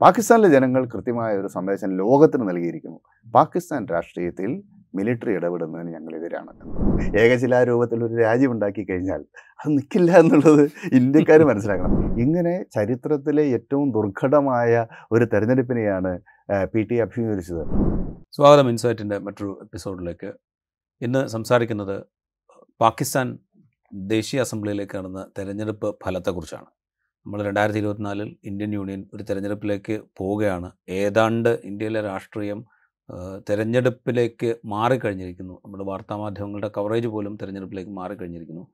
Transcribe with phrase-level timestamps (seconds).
[0.00, 2.98] പാകിസ്ഥാനിലെ ജനങ്ങൾ കൃത്യമായ ഒരു സന്ദേശം ലോകത്തിന് നൽകിയിരിക്കുന്നു.
[3.34, 4.50] പാകിസ്ഥാൻ രാഷ്ട്രീയത്തിൽ
[4.94, 6.50] മിലിറ്ററി ഇടപെടുന്നതിന് ഞങ്ങൾ എതിരാണ്
[7.22, 9.22] ഏകശിലാരൂപത്തിൽ ഒരു രാജ്യം ഉണ്ടാക്കി കഴിഞ്ഞാൽ
[9.60, 10.62] അത് നിൽക്കില്ല എന്നുള്ളത്
[10.98, 11.96] ഇന്ത്യക്കാർ മനസ്സിലാക്കണം.
[12.24, 16.12] ഇങ്ങനെ ചരിത്രത്തിലെ ഏറ്റവും ദുർഘടമായ ഒരു തെരഞ്ഞെടുപ്പിനെയാണ്
[16.74, 17.64] പി ടി അഭിമുഖീകരിച്ചത്.
[18.36, 20.30] സ്വാഗതം ഇൻസൈറ്റിന്റെ മറ്റൊരു എപ്പിസോഡിലേക്ക്.
[21.02, 21.96] ഇന്ന് സംസാരിക്കുന്നത്
[22.80, 23.26] പാകിസ്ഥാൻ
[24.14, 26.68] ദേശീയ അസംബ്ലിയിലേക്ക് നടന്ന തെരഞ്ഞെടുപ്പ് ഫലത്തെക്കുറിച്ചാണ്.
[27.26, 30.70] നമ്മൾ രണ്ടായിരത്തി ഇരുപത്തിനാലിൽ ഇന്ത്യൻ യൂണിയൻ ഒരു തെരഞ്ഞെടുപ്പിലേക്ക് പോവുകയാണ്.
[30.88, 32.64] ഏതാണ്ട് ഇന്ത്യയിലെ രാഷ്ട്രീയം
[33.48, 35.54] തിരഞ്ഞെടുപ്പിലേക്ക് മാറിക്കഴിഞ്ഞിരിക്കുന്നു.
[35.64, 38.66] നമ്മുടെ വാർത്താമാധ്യമങ്ങളുടെ കവറേജ് പോലും തെരഞ്ഞെടുപ്പിലേക്ക് മാറിക്കഴിഞ്ഞിരിക്കുന്നു.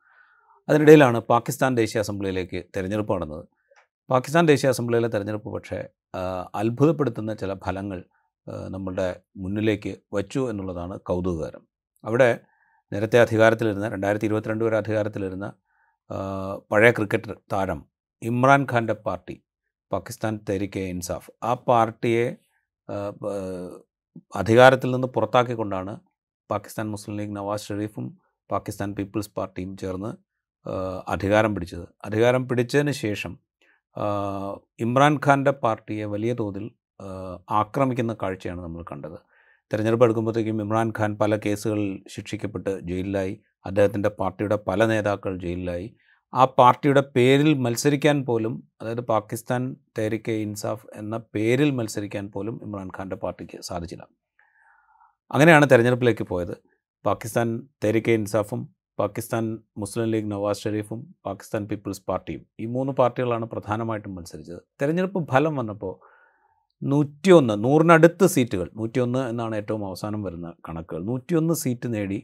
[0.69, 3.45] അതിനിടയിലാണ് പാകിസ്ഥാൻ ദേശീയ അസംബ്ലിയിലേക്ക് തെരഞ്ഞെടുപ്പ് നടന്നത്.
[4.11, 5.89] പാകിസ്ഥാൻ ദേശീയ അസംബ്ലിയിലെ തെരഞ്ഞെടുപ്പ് പക്ഷേ
[6.55, 8.05] അത്ഭുതപ്പെടുത്തുന്ന ചില ഫലങ്ങൾ
[8.69, 11.63] നമ്മളുടെ മുന്നിലേക്ക് വച്ചു എന്നുള്ളതാണ് കൗതുകകരം.
[12.05, 12.39] അവിടെ
[12.93, 15.53] നേരത്തെ അധികാരത്തിലിരുന്ന രണ്ടായിരത്തി ഇരുപത്തിരണ്ട് വരെ അധികാരത്തിലിരുന്ന
[16.73, 17.92] പഴയ ക്രിക്കറ്റ് താരം
[18.31, 19.37] ഇമ്രാൻഖാന്റെ പാർട്ടി
[19.93, 22.27] പാകിസ്ഥാൻ തെരിക്കെ ഇൻസാഫ് ആ പാർട്ടിയെ
[24.41, 25.93] അധികാരത്തിൽ നിന്ന് പുറത്താക്കിക്കൊണ്ടാണ്
[26.51, 28.07] പാകിസ്ഥാൻ മുസ്ലിം ലീഗ് നവാസ് ഷെരീഫും
[28.51, 30.11] പാകിസ്ഥാൻ പീപ്പിൾസ് പാർട്ടിയും ചേർന്ന്
[31.09, 31.87] അധികാരം പിടിച്ചത്.
[32.05, 33.33] അധികാരം പിടിച്ചതിന് ശേഷം
[34.81, 36.67] ഇമ്രാൻഖാന്റെ പാർട്ടിയെ വലിയ തോതിൽ
[37.61, 39.19] ആക്രമിക്കുന്ന കാഴ്ചയാണ് നമ്മൾ കണ്ടത്.
[39.71, 43.35] തിരഞ്ഞെടുപ്പ് എടുക്കുമ്പോഴത്തേക്കും ഇമ്രാൻഖാൻ പല കേസുകളിൽ ശിക്ഷിക്കപ്പെട്ട് ജയിലിലായി.
[43.67, 45.89] അദ്ദേഹത്തിന്റെ പാർട്ടിയുടെ പല നേതാക്കൾ ജയിലിലായി.
[46.35, 49.63] ആ പാർട്ടിയുടെ പേരിൽ മത്സരിക്കാൻ പോലും അതായത് പാകിസ്ഥാൻ
[49.99, 54.05] തെരിക്കെ ഇൻസാഫ് എന്ന പേരിൽ മത്സരിക്കാൻ പോലും ഇമ്രാൻഖാന്റെ പാർട്ടിക്ക് സാധിച്ചില്ല.
[55.31, 56.55] അങ്ങനെയാണ് തെരഞ്ഞെടുപ്പിലേക്ക് പോയത്.
[57.07, 57.49] പാകിസ്ഥാൻ
[57.85, 58.63] തെരിക്കെ ഇൻസാഫും
[58.99, 59.45] പാകിസ്ഥാൻ
[59.79, 64.63] മുസ്ലിം ലീഗ് നവാസ് ഷെരീഫും പാകിസ്ഥാൻ പീപ്പിൾസ് പാർട്ടിയും ഈ മൂന്ന് പാർട്ടികളാണ് പ്രധാനമായിട്ടും മത്സരിച്ചത്.
[64.81, 65.95] തെരഞ്ഞെടുപ്പ് ഫലം വന്നപ്പോൾ
[66.83, 71.03] നൂറ്റിയൊന്ന് നൂറിനടുത്ത് സീറ്റുകൾ നൂറ്റിയൊന്ന് എന്നാണ് ഏറ്റവും അവസാനം വരുന്ന കണക്കുകൾ.
[71.11, 72.19] നൂറ്റിയൊന്ന് സീറ്റ് നേടി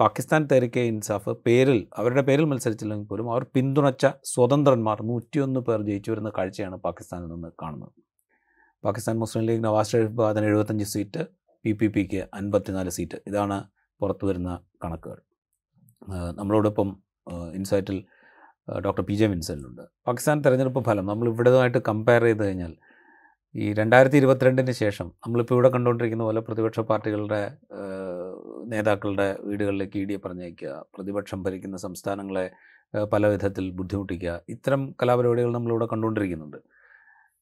[0.00, 6.30] പാകിസ്ഥാൻ തെരക്കെ ഇൻസാഫ് പേരിൽ അവരുടെ പേരിൽ മത്സരിച്ചില്ലെങ്കിൽ പോലും അവർ പിന്തുണച്ച സ്വതന്ത്രന്മാർ നൂറ്റിയൊന്ന് പേർ ജയിച്ചു വരുന്ന
[6.38, 7.94] കാഴ്ചയാണ് പാകിസ്ഥാനിൽ നിന്ന് കാണുന്നത്.
[8.84, 11.22] പാകിസ്ഥാൻ മുസ്ലിം ലീഗ് നവാസ് ഷെരീഫ് അതിന് എഴുപത്തഞ്ച് സീറ്റ്
[11.64, 13.18] പി പി പിക്ക് അൻപത്തിനാല് സീറ്റ്.
[13.28, 13.56] ഇതാണ്
[14.00, 14.50] പുറത്തു വരുന്ന
[14.84, 15.18] കണക്കുകൾ.
[16.40, 16.88] നമ്മളോടൊപ്പം
[17.58, 17.98] ഇൻസൈറ്റിൽ
[18.86, 22.72] ഡോക്ടർ പി ജെ വിൻസെന്റുണ്ട് പാകിസ്ഥാൻ തെരഞ്ഞെടുപ്പ് ഫലം നമ്മൾ ഇവിടേതുമായിട്ട് കമ്പയർ ചെയ്ത് കഴിഞ്ഞാൽ
[23.54, 27.40] ഈ രണ്ടായിരത്തി ഇരുപത്തിരണ്ടിന് ശേഷം നമ്മളിപ്പോൾ ഇവിടെ കണ്ടുകൊണ്ടിരിക്കുന്ന പോലെ പ്രതിപക്ഷ പാർട്ടികളുടെ
[28.72, 32.46] നേതാക്കളുടെ വീടുകളിലേക്ക് ഇ ഡിയെ പറഞ്ഞയക്കുക പ്രതിപക്ഷം ഭരിക്കുന്ന സംസ്ഥാനങ്ങളെ
[33.14, 36.58] പല വിധത്തിൽ ബുദ്ധിമുട്ടിക്കുക ഇത്തരം കലാപരിപാടികൾ നമ്മളിവിടെ കണ്ടുകൊണ്ടിരിക്കുന്നുണ്ട്.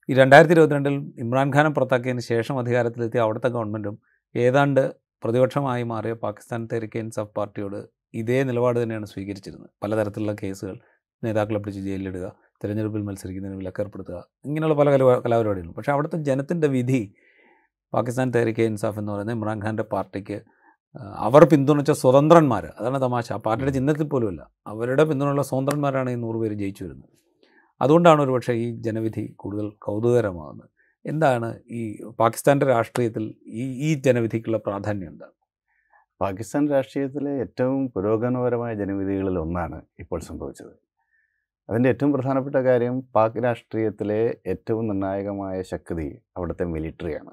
[0.09, 3.97] ഈ രണ്ടായിരത്തി ഇരുപത്തിരണ്ടിൽ ഇമ്രാൻഖാനെ പുറത്താക്കിയതിന് ശേഷം അധികാരത്തിലെത്തിയ അവിടുത്തെ ഗവൺമെന്റും
[4.35, 4.85] ഏതാണ്ട്
[5.25, 7.79] പ്രതിപക്ഷമായി മാറിയ പാകിസ്ഥാൻ തെരക്കേൻ ഇൻസാഫ് പാർട്ടിയോട്
[8.15, 9.71] ഇതേ നിലപാട് തന്നെയാണ് സ്വീകരിച്ചിരുന്നത്.
[9.83, 10.77] പലതരത്തിലുള്ള കേസുകൾ
[11.23, 12.27] നേതാക്കളെ പിടിച്ച് ജയിലിലിടുക
[12.63, 15.75] തിരഞ്ഞെടുപ്പിൽ മത്സരിക്കുന്നതിന് വിലക്കേർപ്പെടുത്തുക ഇങ്ങനെയുള്ള പല കല കലാപരിപാടികളും.
[15.77, 17.01] പക്ഷേ അവിടുത്തെ ജനത്തിന്റെ വിധി
[17.93, 20.39] പാകിസ്ഥാൻ തെരക്കേ ഇൻസാഫ് എന്ന് പറയുന്ന ഇമ്രാൻഖാന്റെ പാർട്ടിക്ക്
[21.01, 23.33] അവർ പിന്തുണച്ച സ്വതന്ത്രന്മാർ അതാണ് തമാശ.
[23.33, 24.51] ആ പാർട്ടിയുടെ ചിഹ്നത്തിൽ പോലുമല്ല.
[24.67, 27.11] അവരുടെ പിന്തുണയുള്ള സ്വതന്ത്രന്മാരാണ് ഈ നൂറ് പേര് ജയിച്ചു വരുന്നത്.
[27.81, 30.69] അതുകൊണ്ടാണ് ഒരുപക്ഷെ ഈ ജനവിധി കൂടുതൽ കൗതുകകരമാകുന്നത്.
[31.07, 35.35] എന്താണ് ഈ പാകിസ്ഥാന്റെ രാഷ്ട്രീയത്തിൽ ഈ ഈ ജനവിധിക്കുള്ള പ്രാധാന്യം എന്താണ്?
[36.21, 40.75] പാകിസ്ഥാൻ രാഷ്ട്രീയത്തിലെ ഏറ്റവും പുരോഗമനപരമായ ജനവിധികളിൽ ഒന്നാണ് ഇപ്പോൾ സംഭവിച്ചത്.
[41.71, 47.33] അതിന്റെ ഏറ്റവും പ്രധാനപ്പെട്ട കാര്യം പാക് രാഷ്ട്രീയത്തിലെ ഏറ്റവും നിർണായകമായ ശക്തി അവിടുത്തെ മിലിറ്ററിയാണ്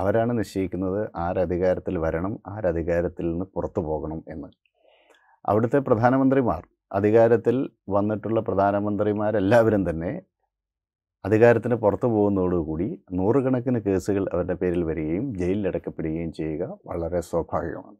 [0.00, 4.48] അവരാണ് നിശ്ചയിക്കുന്നത് ആരധികാരത്തിൽ വരണം ആരധികാരത്തിൽ നിന്ന് പുറത്തു പോകണം എന്ന്.
[5.44, 7.56] അവിടുത്തെ പ്രധാനമന്ത്രിമാർ അധികാരത്തിൽ
[7.88, 10.12] വന്നിട്ടുള്ള പ്രധാനമന്ത്രിമാരെല്ലാവരും തന്നെ
[11.24, 17.98] അധികാരത്തിന് പുറത്തു പോകുന്നതോടുകൂടി നൂറുകണക്കിന് കേസുകൾ അവരുടെ പേരിൽ വരികയും ജയിലിലടക്കപ്പെടുകയും ചെയ്യുക വളരെ സ്വാഭാവികമാണ്.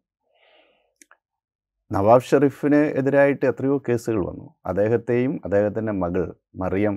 [1.91, 4.47] നവാബ് ഷെറീഫിന് എതിരായിട്ട് എത്രയോ കേസുകൾ വന്നു.
[4.66, 6.97] അദ്ദേഹത്തെയും അദ്ദേഹത്തിന്റെ മകൾ മറിയം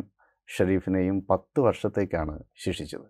[0.50, 3.08] ഷെരീഫിനെയും പത്ത് വർഷത്തേക്കാണ് ശിക്ഷിച്ചത്.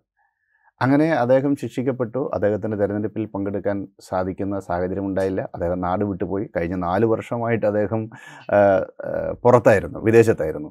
[0.82, 2.30] അങ്ങനെ അദ്ദേഹം ശിക്ഷിക്കപ്പെട്ടു.
[2.34, 5.40] അദ്ദേഹത്തിന്റെ തെരഞ്ഞെടുപ്പിൽ പങ്കെടുക്കാൻ സാധിക്കുന്ന സാഹചര്യം ഉണ്ടായില്ല.
[5.54, 8.10] അദ്ദേഹം നാട് വിട്ടുപോയി കഴിഞ്ഞ നാല് വർഷമായിട്ട് അദ്ദേഹം
[9.44, 10.70] പുറത്തായിരുന്നു വിദേശത്തായിരുന്നു.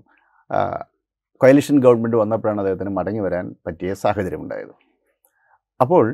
[1.42, 4.74] കൊയലിഷൻ ഗവൺമെന്റ് വന്നപ്പോഴാണ് അദ്ദേഹത്തിന് മടങ്ങി വരാൻ പറ്റിയ സാഹചര്യം ഉണ്ടായത്.
[5.82, 6.06] അപ്പോൾ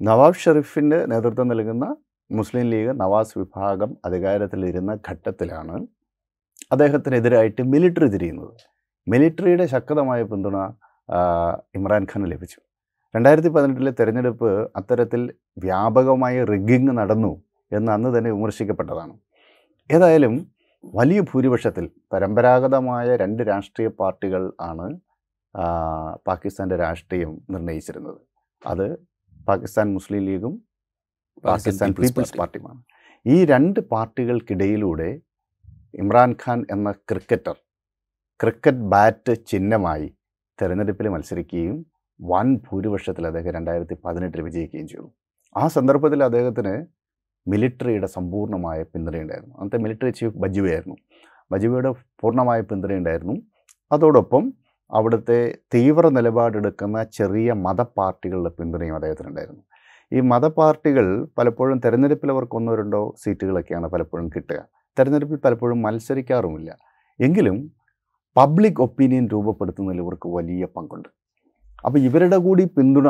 [0.00, 1.96] നവാബ് ഷെറീഫിന്റെ നേതൃത്വം നൽകുന്ന
[2.30, 5.76] മുസ്ലിം ലീഗ് നവാസ് വിഭാഗം അധികാരത്തിലിരുന്ന ഘട്ടത്തിലാണ്
[6.72, 8.54] അദ്ദേഹത്തിനെതിരായിട്ട് മിലിറ്ററി തിരിയുന്നത്.
[9.08, 10.56] മിലിറ്ററിയുടെ ശക്തമായ പിന്തുണ
[11.76, 12.60] ഇമ്രാൻഖാന് ലഭിച്ചു.
[13.14, 15.20] രണ്ടായിരത്തി പതിനെട്ടിലെ തെരഞ്ഞെടുപ്പ് അത്തരത്തിൽ
[15.64, 17.32] വ്യാപകമായ റിഗിങ് നടന്നു
[17.72, 19.14] എന്ന് അന്ന് തന്നെ വിമർശിക്കപ്പെട്ടതാണ്.
[19.90, 20.34] ഏതായാലും
[20.98, 24.86] വലിയ ഭൂരിപക്ഷത്തിൽ പരമ്പരാഗതമായ രണ്ട് രാഷ്ട്രീയ പാർട്ടികൾ ആണ്
[26.28, 28.20] പാകിസ്ഥാന്റെ രാഷ്ട്രീയം നിർണയിച്ചിരുന്നത്.
[28.62, 28.86] അത്
[29.48, 30.54] പാകിസ്ഥാൻ മുസ്ലിം ലീഗും
[31.44, 32.80] പാകിസ്ഥാൻ പീപ്പിൾസ് പാർട്ടിയുമാണ്.
[33.26, 35.10] ഈ രണ്ട് പാർട്ടികൾക്കിടയിലൂടെ
[36.02, 37.56] ഇമ്രാൻഖാൻ എന്ന ക്രിക്കറ്റർ
[38.40, 40.08] ക്രിക്കറ്റ് ബാറ്റ് ചിഹ്നമായി
[40.58, 41.78] തെരഞ്ഞെടുപ്പിൽ മത്സരിക്കുകയും
[42.20, 45.12] വൻ ഭൂരിപക്ഷത്തിൽ അദ്ദേഹം രണ്ടായിരത്തി പതിനെട്ടിൽ വിജയിക്കുകയും ചെയ്തു.
[45.56, 46.86] ആ സന്ദർഭത്തിൽ അദ്ദേഹത്തിന്
[47.48, 49.54] മിലിറ്ററിയുടെ സമ്പൂർണമായ പിന്തുണയുണ്ടായിരുന്നു.
[49.54, 50.96] അന്നത്തെ മിലിറ്ററി ചീഫ് ബജുവയായിരുന്നു.
[51.52, 53.42] ബജുവയുടെ പൂർണമായ പിന്തുണയുണ്ടായിരുന്നു.
[53.92, 54.52] അതോടൊപ്പം
[54.90, 59.62] അവിടുത്തെ തീവ്ര നിലപാടെടുക്കുന്ന ചെറിയ മതപാർട്ടികളുടെ പിന്തുണയും അദ്ദേഹത്തിനുണ്ടായിരുന്നു.
[60.12, 64.68] ഈ മതപാർട്ടികൾ പലപ്പോഴും തിരഞ്ഞെടുപ്പിൽ അവർക്ക് ഒന്നോ രണ്ടോ സീറ്റുകളൊക്കെയാണ് പലപ്പോഴും കിട്ടുക.
[64.98, 66.76] തിരഞ്ഞെടുപ്പിൽ പലപ്പോഴും മത്സരിക്കാറുമില്ല.
[67.20, 67.72] എങ്കിലും
[68.36, 71.17] പബ്ലിക് ഒപ്പീനിയൻ രൂപപ്പെടുത്തുന്നതിൽ ഇവർക്ക് വലിയ പങ്കുണ്ട്.
[71.84, 73.08] അപ്പോൾ ഇവരുടെ കൂടി പിന്തുണ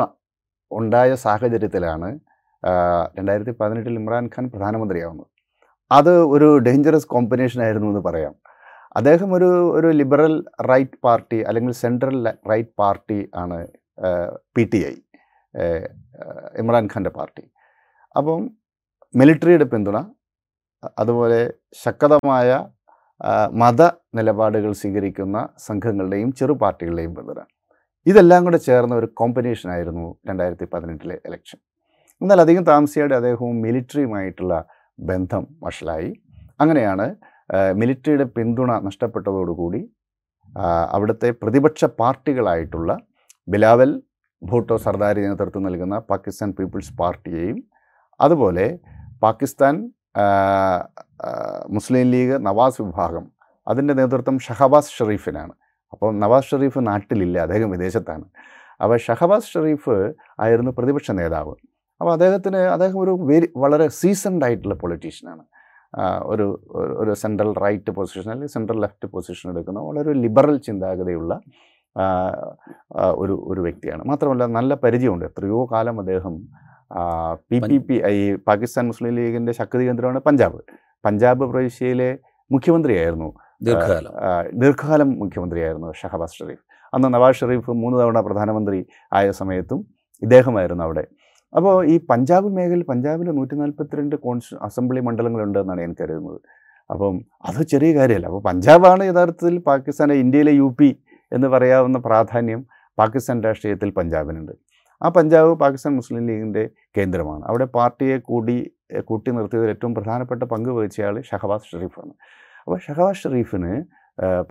[0.71, 2.09] ഉണ്ടായ സാഹചര്യത്തിലാണ്
[3.17, 5.29] രണ്ടായിരത്തി പതിനെട്ടിൽ ഇമ്രാൻഖാൻ പ്രധാനമന്ത്രിയാവുന്നത്.
[5.91, 8.33] അത് ഒരു ഡേഞ്ചറസ് കോമ്പിനേഷൻ ആയിരുന്നു എന്ന് പറയാം.
[8.97, 10.33] അദ്ദേഹം ഒരു ഒരു ലിബറൽ
[10.69, 12.17] റൈറ്റ് പാർട്ടി അല്ലെങ്കിൽ സെൻട്രൽ
[12.51, 13.57] റൈറ്റ് പാർട്ടി ആണ്
[14.55, 14.95] പി ടി ഐ
[16.61, 17.43] ഇമ്രാൻഖാന്റെ പാർട്ടി
[18.15, 18.41] അപ്പം
[19.13, 19.97] മിലിറ്ററിയുടെ പിന്തുണ
[21.01, 21.39] അതുപോലെ
[21.83, 22.49] ശക്തമായ
[23.61, 23.81] മത
[24.17, 25.37] നിലപാടുകൾ സ്വീകരിക്കുന്ന
[25.67, 27.39] സംഘങ്ങളുടെയും ചെറു പാർട്ടികളുടെയും പിന്തുണ.
[28.05, 31.59] ഇതെല്ലാം കൂടെ ചേർന്ന ഒരു കോമ്പിനേഷൻ ആയിരുന്നു രണ്ടായിരത്തി പതിനെട്ടിലെ ഇലക്ഷൻ
[32.21, 34.53] എന്നാൽ അധികം താമസിയാതെ അദ്ദേഹവും മിലിറ്ററിയുമായിട്ടുള്ള
[34.99, 36.09] ബന്ധം വഷളായി.
[36.61, 37.05] അങ്ങനെയാണ്
[37.73, 39.81] മിലിറ്ററിയുടെ പിന്തുണ നഷ്ടപ്പെട്ടതോടുകൂടി
[40.93, 42.91] അവിടുത്തെ പ്രതിപക്ഷ പാർട്ടികളായിട്ടുള്ള
[43.47, 43.91] ബിലാവൽ
[44.41, 47.57] ഭൂട്ടോ സർദാരി നേതൃത്വം നൽകുന്ന പാകിസ്ഥാൻ പീപ്പിൾസ് പാർട്ടിയെയും
[48.19, 48.65] അതുപോലെ
[49.23, 49.75] പാകിസ്ഥാൻ
[51.69, 53.25] മുസ്ലിം ലീഗ് നവാസ് വിഭാഗം
[53.67, 55.53] അതിന്റെ നേതൃത്വം ഷഹബാസ് ഷെറീഫിനാണ്
[55.91, 58.25] അപ്പോൾ നവാസ് ഷെറീഫ് നാട്ടിലില്ല അദ്ദേഹം വിദേശത്താണ്.
[58.83, 61.55] അപ്പോൾ ഷഹബാസ് ഷെറീഫ് ആയിരുന്നു പ്രതിപക്ഷ നേതാവ്.
[62.01, 65.43] അപ്പോൾ അദ്ദേഹത്തിന് അദ്ദേഹം ഒരു വെരി വളരെ സീസൺഡ് ആയിട്ടുള്ള പൊളിറ്റീഷ്യനാണ്
[66.23, 71.39] ഒരു ഒരു- സെൻട്രൽ റൈറ്റ് പൊസിഷൻ അല്ലെങ്കിൽ സെൻട്രൽ ലെഫ്റ്റ് പൊസിഷൻ എടുക്കുന്ന വളരെ ലിബറൽ ചിന്താഗതിയുള്ള
[73.11, 74.03] ഒരു ഒരു വ്യക്തിയാണ്.
[74.03, 75.25] മാത്രമല്ല നല്ല പരിചയമുണ്ട്.
[75.25, 76.47] എത്രയോ കാലം അദ്ദേഹം
[77.51, 80.61] P P P I Pakistan Muslim ലീഗിന്റെ ശക്തി കേന്ദ്രമാണ് പഞ്ചാബ്.
[81.05, 82.17] പഞ്ചാബ് പ്രവിശ്യയിലെ
[82.51, 83.33] മുഖ്യമന്ത്രിയായിരുന്നു.
[83.67, 84.11] ദീർഘകാലം.
[84.61, 86.63] ദീർഘകാലം മുഖ്യമന്ത്രിയായിരുന്നു ഷഹബാസ് ഷെറീഫ്
[86.93, 88.79] അന്ന് നവാസ് ഷെറീഫ് മൂന്ന് തവണ പ്രധാനമന്ത്രി
[89.13, 89.79] ആയ സമയത്തും
[90.21, 91.03] ഇദ്ദേഹമായിരുന്നു അവിടെ.
[91.57, 96.39] അപ്പോൾ ഈ പഞ്ചാബ് മേഖലയിൽ പഞ്ചാബിൽ നൂറ്റി നാൽപ്പത്തിരണ്ട് കോൺസ് അസംബ്ലി മണ്ഡലങ്ങളുണ്ട് എന്നാണ് ഞാൻ കരുതുന്നത്.
[96.91, 97.15] അപ്പം
[97.49, 98.27] അത് ചെറിയ കാര്യമല്ല.
[98.31, 100.89] അപ്പോൾ പഞ്ചാബാണ് യഥാർത്ഥത്തിൽ പാകിസ്ഥാനെ ഇന്ത്യയിലെ യു പി
[101.31, 102.61] എന്ന് പറയാവുന്ന പ്രാധാന്യം
[102.97, 104.53] പാകിസ്ഥാൻ രാഷ്ട്രീയത്തിൽ പഞ്ചാബിനുണ്ട്.
[105.03, 106.63] ആ പഞ്ചാബ് പാകിസ്ഥാൻ മുസ്ലിം ലീഗിന്റെ
[106.97, 107.43] കേന്ദ്രമാണ്.
[107.49, 108.57] അവിടെ പാർട്ടിയെ കൂടി
[109.09, 112.13] കൂട്ടി നിർത്തിയതിൽ ഏറ്റവും പ്രധാനപ്പെട്ട പങ്ക് വഹിച്ചയാൾ ഷഹബാസ് ഷെറീഫാണ്
[112.63, 113.73] അപ്പോൾ ഷഹബാസ് ഷെറീഫിന്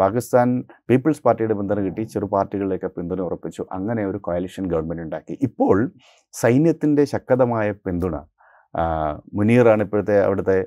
[0.00, 0.48] പാകിസ്ഥാൻ
[0.88, 3.62] പീപ്പിൾസ് പാർട്ടിയുടെ പിന്തുണ കിട്ടി ചെറു പാർട്ടികളിലേക്ക് പിന്തുണ ഉറപ്പിച്ചു.
[3.76, 5.34] അങ്ങനെ ഒരു കോയലിഷൻ ഗവൺമെന്റ് ഉണ്ടാക്കി.
[5.48, 5.76] ഇപ്പോൾ
[6.34, 8.16] സൈന്യത്തിന്റെ ശക്തമായ പിന്തുണ
[9.38, 10.58] മുനീറാണ് ഇപ്പോഴത്തെ അവിടുത്തെ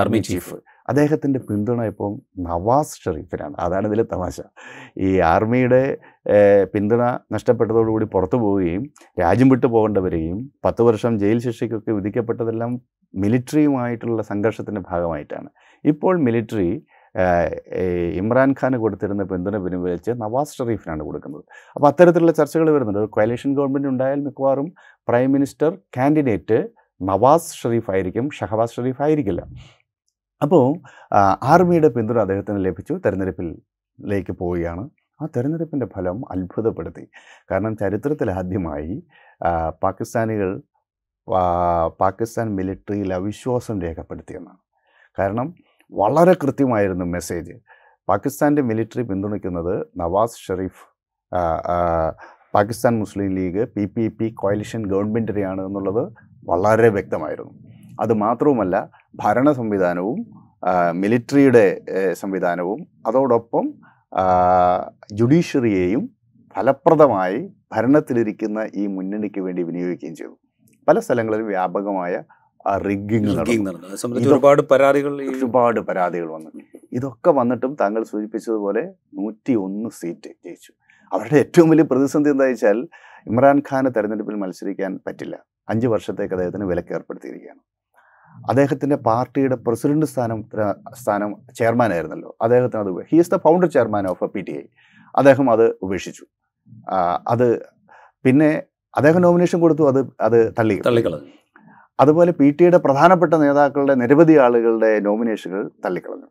[0.00, 0.54] ആർമി ചീഫ്
[0.90, 2.12] അദ്ദേഹത്തിന്റെ പിന്തുണ ഇപ്പം
[2.46, 4.36] നവാസ് ഷെറീഫിനാണ് അതാണ് ഇതിലെ തമാശ.
[5.06, 5.82] ഈ ആർമിയുടെ
[6.74, 7.02] പിന്തുണ
[7.34, 8.82] നഷ്ടപ്പെട്ടതോടുകൂടി പുറത്തു പോവുകയും
[9.22, 12.72] രാജ്യം വിട്ടു പോകേണ്ടി വരികയും പത്ത് വർഷം ജയിൽ ശിക്ഷയ്ക്കൊക്കെ വിധിക്കപ്പെട്ടതെല്ലാം
[13.14, 15.48] മിലിറ്ററിയുമായിട്ടുള്ള സംഘർഷത്തിന്റെ ഭാഗമായിട്ടാണ്.
[15.84, 16.70] ഇപ്പോൾ മിലിറ്ററി
[18.20, 21.44] ഇമ്രാൻഖാന് കൊടുത്തിരുന്ന പിന്തുണ പിൻവലിച്ച് നവാസ് ഷെറീഫിനാണ് കൊടുക്കുന്നത്.
[21.76, 23.00] അപ്പോൾ അത്തരത്തിലുള്ള ചർച്ചകൾ വരുന്നുണ്ട്.
[23.04, 24.68] ഒരു കൊയലേഷൻ ഗവൺമെന്റ് ഉണ്ടായാൽ മിക്കവാറും
[25.08, 26.58] prime minister candidate
[27.00, 29.42] Nawaz Sharif ആയിരിക്കും ഷഹബാസ് ഷെറീഫ് ആയിരിക്കില്ല
[30.42, 30.64] അപ്പോൾ
[31.52, 32.94] ആർമിയുടെ പിന്തുണ അദ്ദേഹത്തിന് ലഭിച്ചു.
[33.06, 34.84] തെരഞ്ഞെടുപ്പിലേക്ക് പോവുകയാണ്.
[35.22, 37.04] ആ തെരഞ്ഞെടുപ്പിന്റെ ഫലം അത്ഭുതപ്പെടുത്തി.
[37.50, 38.94] കാരണം ചരിത്രത്തിൽ ആദ്യമായി
[39.82, 40.50] പാകിസ്ഥാനികൾ
[42.00, 44.60] പാകിസ്ഥാൻ മിലിറ്ററിയിൽ അവിശ്വാസം രേഖപ്പെടുത്തിയെന്നാണ്
[45.18, 45.54] കാരണം
[45.92, 47.54] വളരെ കൃത്യമായിരുന്നു മെസ്സേജ്.
[48.08, 50.38] പാകിസ്ഥാന്റെ മിലിറ്ററി പിന്തുണയ്ക്കുന്നത് നവാസ്
[51.32, 51.40] ആ,
[52.54, 56.02] Pakistan Muslim League P P P coalition ഗവൺമെന്റിനെയാണ് എന്നുള്ളത്
[56.44, 57.54] വളരെ വ്യക്തമായിരുന്നു.
[58.00, 58.76] അത് മാത്രവുമല്ല
[59.14, 60.18] ഭരണ സംവിധാനവും
[61.02, 61.66] മിലിറ്ററിയുടെ
[62.22, 63.66] സംവിധാനവും അതോടൊപ്പം
[65.18, 66.02] ജുഡീഷ്യറിയെയും
[66.56, 67.40] ഫലപ്രദമായി
[67.72, 70.34] ഭരണത്തിലിരിക്കുന്ന ഈ മുന്നണിക്ക് വേണ്ടി വിനിയോഗിക്കുകയും ചെയ്തു.
[70.88, 72.22] പല സ്ഥലങ്ങളിലും വ്യാപകമായ
[72.86, 74.18] റിഗിങ് Rigging നടന്നു.
[74.18, 76.50] ഒരുപാട് പരാതികൾ ഒരുപാട് പരാതികൾ വന്നു.
[76.92, 78.82] ഇതൊക്കെ വന്നിട്ടും താങ്കൾ സൂചിപ്പിച്ചതുപോലെ
[79.18, 80.72] നൂറ്റി ഒന്ന് സീറ്റ് ജയിച്ചു.
[81.12, 82.78] അവരുടെ ഏറ്റവും വലിയ പ്രതിസന്ധി എന്താ വെച്ചാൽ
[83.26, 85.36] ഇമ്രാൻഖാന് തെരഞ്ഞെടുപ്പിൽ മത്സരിക്കാൻ പറ്റില്ല.
[85.68, 87.62] അഞ്ച് വർഷത്തേക്ക് അദ്ദേഹത്തിന് വിലക്ക് ഏർപ്പെടുത്തിയിരിക്കുകയാണ്
[88.50, 90.40] അദ്ദേഹത്തിന്റെ പാർട്ടിയുടെ പ്രസിഡന്റ് സ്ഥാനം
[91.00, 94.64] സ്ഥാനം ചെയർമാനായിരുന്നല്ലോ അദ്ദേഹത്തിന് അത് he is the founder chairman of P T I
[95.20, 96.24] അദ്ദേഹം അത് ഉപേക്ഷിച്ചു.
[97.32, 97.46] അത്
[98.24, 98.50] പിന്നെ
[98.98, 101.32] അദ്ദേഹം നോമിനേഷൻ കൊടുത്തു അത് അത് തള്ളി തള്ളിക്കളഞ്ഞു.
[102.02, 106.28] അതുപോലെ പി ടി ഐയുടെ പ്രധാനപ്പെട്ട നേതാക്കളുടെ നിരവധി ആളുകളുടെ നോമിനേഷനുകൾ തള്ളിക്കളഞ്ഞു.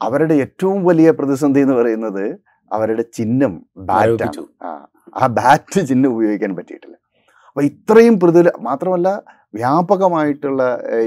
[0.00, 2.24] അവരുടെ ഏറ്റവും വലിയ പ്രതിസന്ധി എന്ന് പറയുന്നത്
[2.70, 3.52] അവരുടെ ചിഹ്നം
[3.90, 4.70] ബാറ്റ് ആ
[5.20, 6.96] ആ ബാറ്റ് ചിഹ്നം ഉപയോഗിക്കാൻ പറ്റിയിട്ടില്ല.
[7.48, 9.08] അപ്പോൾ ഇത്രയും പ്രതില മാത്രമല്ല
[9.54, 10.62] വ്യാപകമായിട്ടുള്ള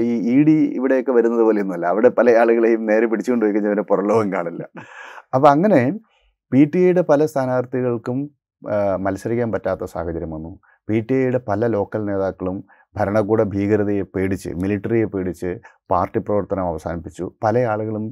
[0.08, 1.86] ഈ ഇ ഡി ഇവിടെയൊക്കെ വരുന്നത് പോലെയൊന്നുമല്ല.
[1.86, 4.62] അവിടെ പല ആളുകളെയും നേരെ പിടിച്ചുകൊണ്ട് പോയി കഴിഞ്ഞാൽ പുറലോകം കാണില്ല.
[5.34, 5.98] അപ്പോൾ അങ്ങനെ
[6.52, 8.30] പി ടി ഐയുടെ പല സ്ഥാനാർത്ഥികൾക്കും
[9.00, 10.60] മത്സരിക്കാൻ പറ്റാത്ത സാഹചര്യം വന്നു.
[10.88, 12.64] പി ടി ഐയുടെ പല ലോക്കൽ നേതാക്കളും
[12.96, 15.50] ഭരണകൂട ഭീകരതയെ പേടിച്ച് മിലിറ്ററിയെ പേടിച്ച്
[15.92, 17.24] പാർട്ടി പ്രവർത്തനം അവസാനിപ്പിച്ചു.
[17.44, 18.04] പല ആളുകളും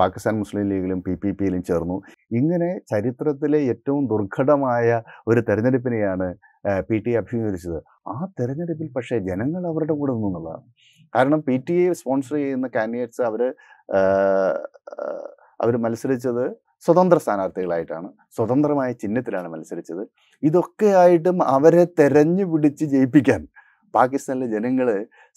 [0.00, 1.96] പാകിസ്ഥാൻ മുസ്ലിം ലീഗിലും പി പി പിയിലും ചേർന്നു.
[2.40, 6.28] ഇങ്ങനെ ചരിത്രത്തിലെ ഏറ്റവും ദുർഘടമായ ഒരു തെരഞ്ഞെടുപ്പിനെയാണ്
[6.88, 7.78] പി ടി എ അഭിമുഖീകരിച്ചത്.
[8.12, 10.64] ആ തെരഞ്ഞെടുപ്പിൽ പക്ഷേ ജനങ്ങൾ അവരുടെ കൂടെ നിന്നു എന്നുള്ളതാണ്.
[11.16, 13.42] കാരണം പി ടി എ സ്പോൺസർ ചെയ്യുന്ന കാൻഡിഡേറ്റ്സ് അവർ
[15.64, 16.44] അവർ മത്സരിച്ചത്
[16.86, 18.08] സ്വതന്ത്ര സ്ഥാനാർത്ഥികളായിട്ടാണ്.
[18.36, 20.02] സ്വതന്ത്രമായ ചിഹ്നത്തിലാണ് മത്സരിച്ചത്.
[20.48, 23.42] ഇതൊക്കെ ആയിട്ടും അവരെ തെരഞ്ഞു പിടിച്ച് ജയിപ്പിക്കാൻ
[23.96, 24.88] പാകിസ്ഥാനിലെ ജനങ്ങൾ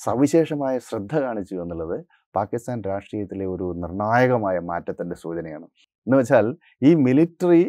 [0.05, 1.97] സവിശേഷമായ ശ്രദ്ധ കാണിച്ചു എന്നുള്ളത്
[2.35, 5.67] പാകിസ്ഥാൻ രാഷ്ട്രീയത്തിലെ ഒരു നിർണായകമായ മാറ്റത്തിന്റെ സൂചനയാണ്.
[6.07, 6.47] എന്ന് വെച്ചാൽ
[6.87, 7.63] ഈ മിലിറ്ററി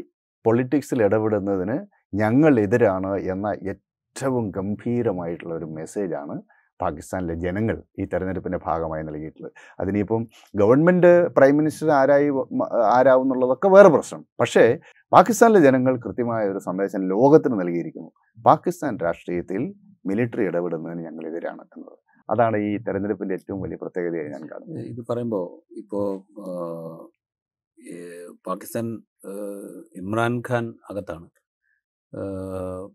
[0.45, 1.77] പൊളിറ്റിക്സിൽ ഇടപെടുന്നതിന്
[2.23, 6.37] ഞങ്ങൾ എതിരാണ് എന്ന ഏറ്റവും ഗംഭീരമായിട്ടുള്ള ഒരു മെസ്സേജാണ്
[6.81, 9.53] പാകിസ്ഥാനിലെ ജനങ്ങൾ ഈ തെരഞ്ഞെടുപ്പിന്റെ ഭാഗമായി നൽകിയിട്ടുള്ളത്.
[9.83, 10.23] അതിനിപ്പം
[10.61, 12.29] ഗവൺമെന്റ് പ്രൈം മിനിസ്റ്റർ ആരായി
[12.99, 14.23] ആരാവും എന്നുള്ളതൊക്കെ വേറെ പ്രശ്നം.
[14.41, 14.65] പക്ഷേ
[15.13, 18.11] പാകിസ്ഥാനിലെ ജനങ്ങൾ കൃത്യമായ ഒരു സന്ദേശം ലോകത്തിന് നൽകിയിരിക്കുന്നു.
[18.49, 19.63] പാകിസ്ഥാൻ രാഷ്ട്രീയത്തിൽ
[20.09, 21.97] മിലിറ്ററി ഇടപെടുന്നതിന് ഞങ്ങൾ എതിരാണ് എന്നത്.
[22.29, 24.87] അതാണ് ഈ തെരഞ്ഞെടുപ്പിന്റെ ഏറ്റവും വലിയ പ്രത്യേകതയായി ഞാൻ കാണുന്നത്.
[24.93, 25.47] ഇത് പറയുമ്പോൾ
[25.83, 26.01] ഇപ്പോ
[28.49, 28.87] പാകിസ്ഥാൻ
[30.01, 31.29] ഇമ്രാൻഖാൻ അകത്താണ്.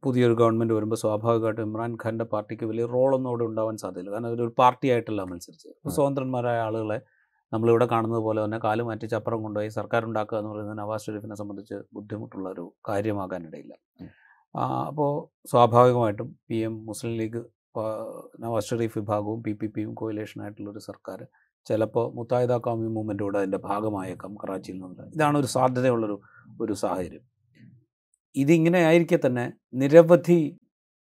[0.03, 4.12] പുതിയൊരു ഗവൺമെന്റ് വരുമ്പോൾ സ്വാഭാവികമായിട്ടും ഇമ്രാൻഖാന്റെ പാർട്ടിക്ക് വലിയ റോളൊന്നും അവിടെ ഉണ്ടാവാൻ സാധ്യതയില്ല.
[4.13, 6.97] കാരണം അതിലൊരു പാർട്ടി ആയിട്ടല്ല മത്സരിച്ച് സ്വതന്ത്രന്മാരായ ആളുകളെ
[7.53, 11.75] നമ്മളിവിടെ കാണുന്നത് പോലെ തന്നെ കാൽ മാറ്റിച്ച് അപ്പുറം കൊണ്ടുപോയി സർക്കാർ ഉണ്ടാക്കുക എന്ന് പറയുന്നത് നവാസ് ഷെരീഫിനെ സംബന്ധിച്ച്
[11.97, 13.74] ബുദ്ധിമുട്ടുള്ള ഒരു കാര്യമാകാനിടയില്ല.
[14.63, 15.12] അപ്പോൾ
[15.51, 17.41] സ്വാഭാവികമായിട്ടും പി എം മുസ്ലിം ലീഗ്
[18.39, 21.19] നവാസ് ഷെറീഫ് വിഭാഗവും പി പി പിയും കോയിലേഷനായിട്ടുള്ളൊരു സർക്കാർ.
[21.67, 26.21] ചിലപ്പോൾ മുത്തായിദ കാമി മൂവ്മെന്റോട് അതിന്റെ ഭാഗമായേക്കാം കറാച്ചിയിൽ നിന്നുള്ള ഇതാണ് ഒരു സാധ്യതയുള്ളൊരു
[26.62, 27.24] ഒരു സാഹചര്യം.
[28.35, 30.39] ഇതിങ്ങനെ ആയിരിക്കെ തന്നെ നിരവധി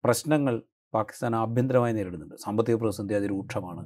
[0.04, 0.62] പ്രശ്നങ്ങൾ
[0.94, 2.36] പാകിസ്ഥാൻ ആഭ്യന്തരമായി നേരിടുന്നുണ്ട്.
[2.36, 3.84] സാമ്പത്തിക പ്രതിസന്ധി അതിരൂക്ഷമാണ്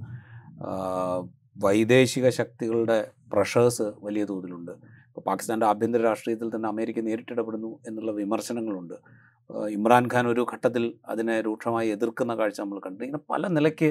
[1.64, 4.72] വൈദേശിക ശക്തികളുടെ പ്രഷേഴ്സ് വലിയ തോതിലുണ്ട്.
[5.08, 8.98] ഇപ്പോൾ പാകിസ്ഥാന്റെ ആഭ്യന്തര രാഷ്ട്രീയത്തിൽ തന്നെ അമേരിക്ക നേരിട്ടിടപെടുന്നു എന്നുള്ള വിമർശനങ്ങളുണ്ട്.
[9.50, 13.02] ഇമ്രാൻഖാൻ ഒരു ഘട്ടത്തിൽ അതിനെ രൂക്ഷമായി എതിർക്കുന്ന കാഴ്ച നമ്മൾ കണ്ടു.
[13.04, 13.90] ഇങ്ങനെ പല നിലയ്ക്ക്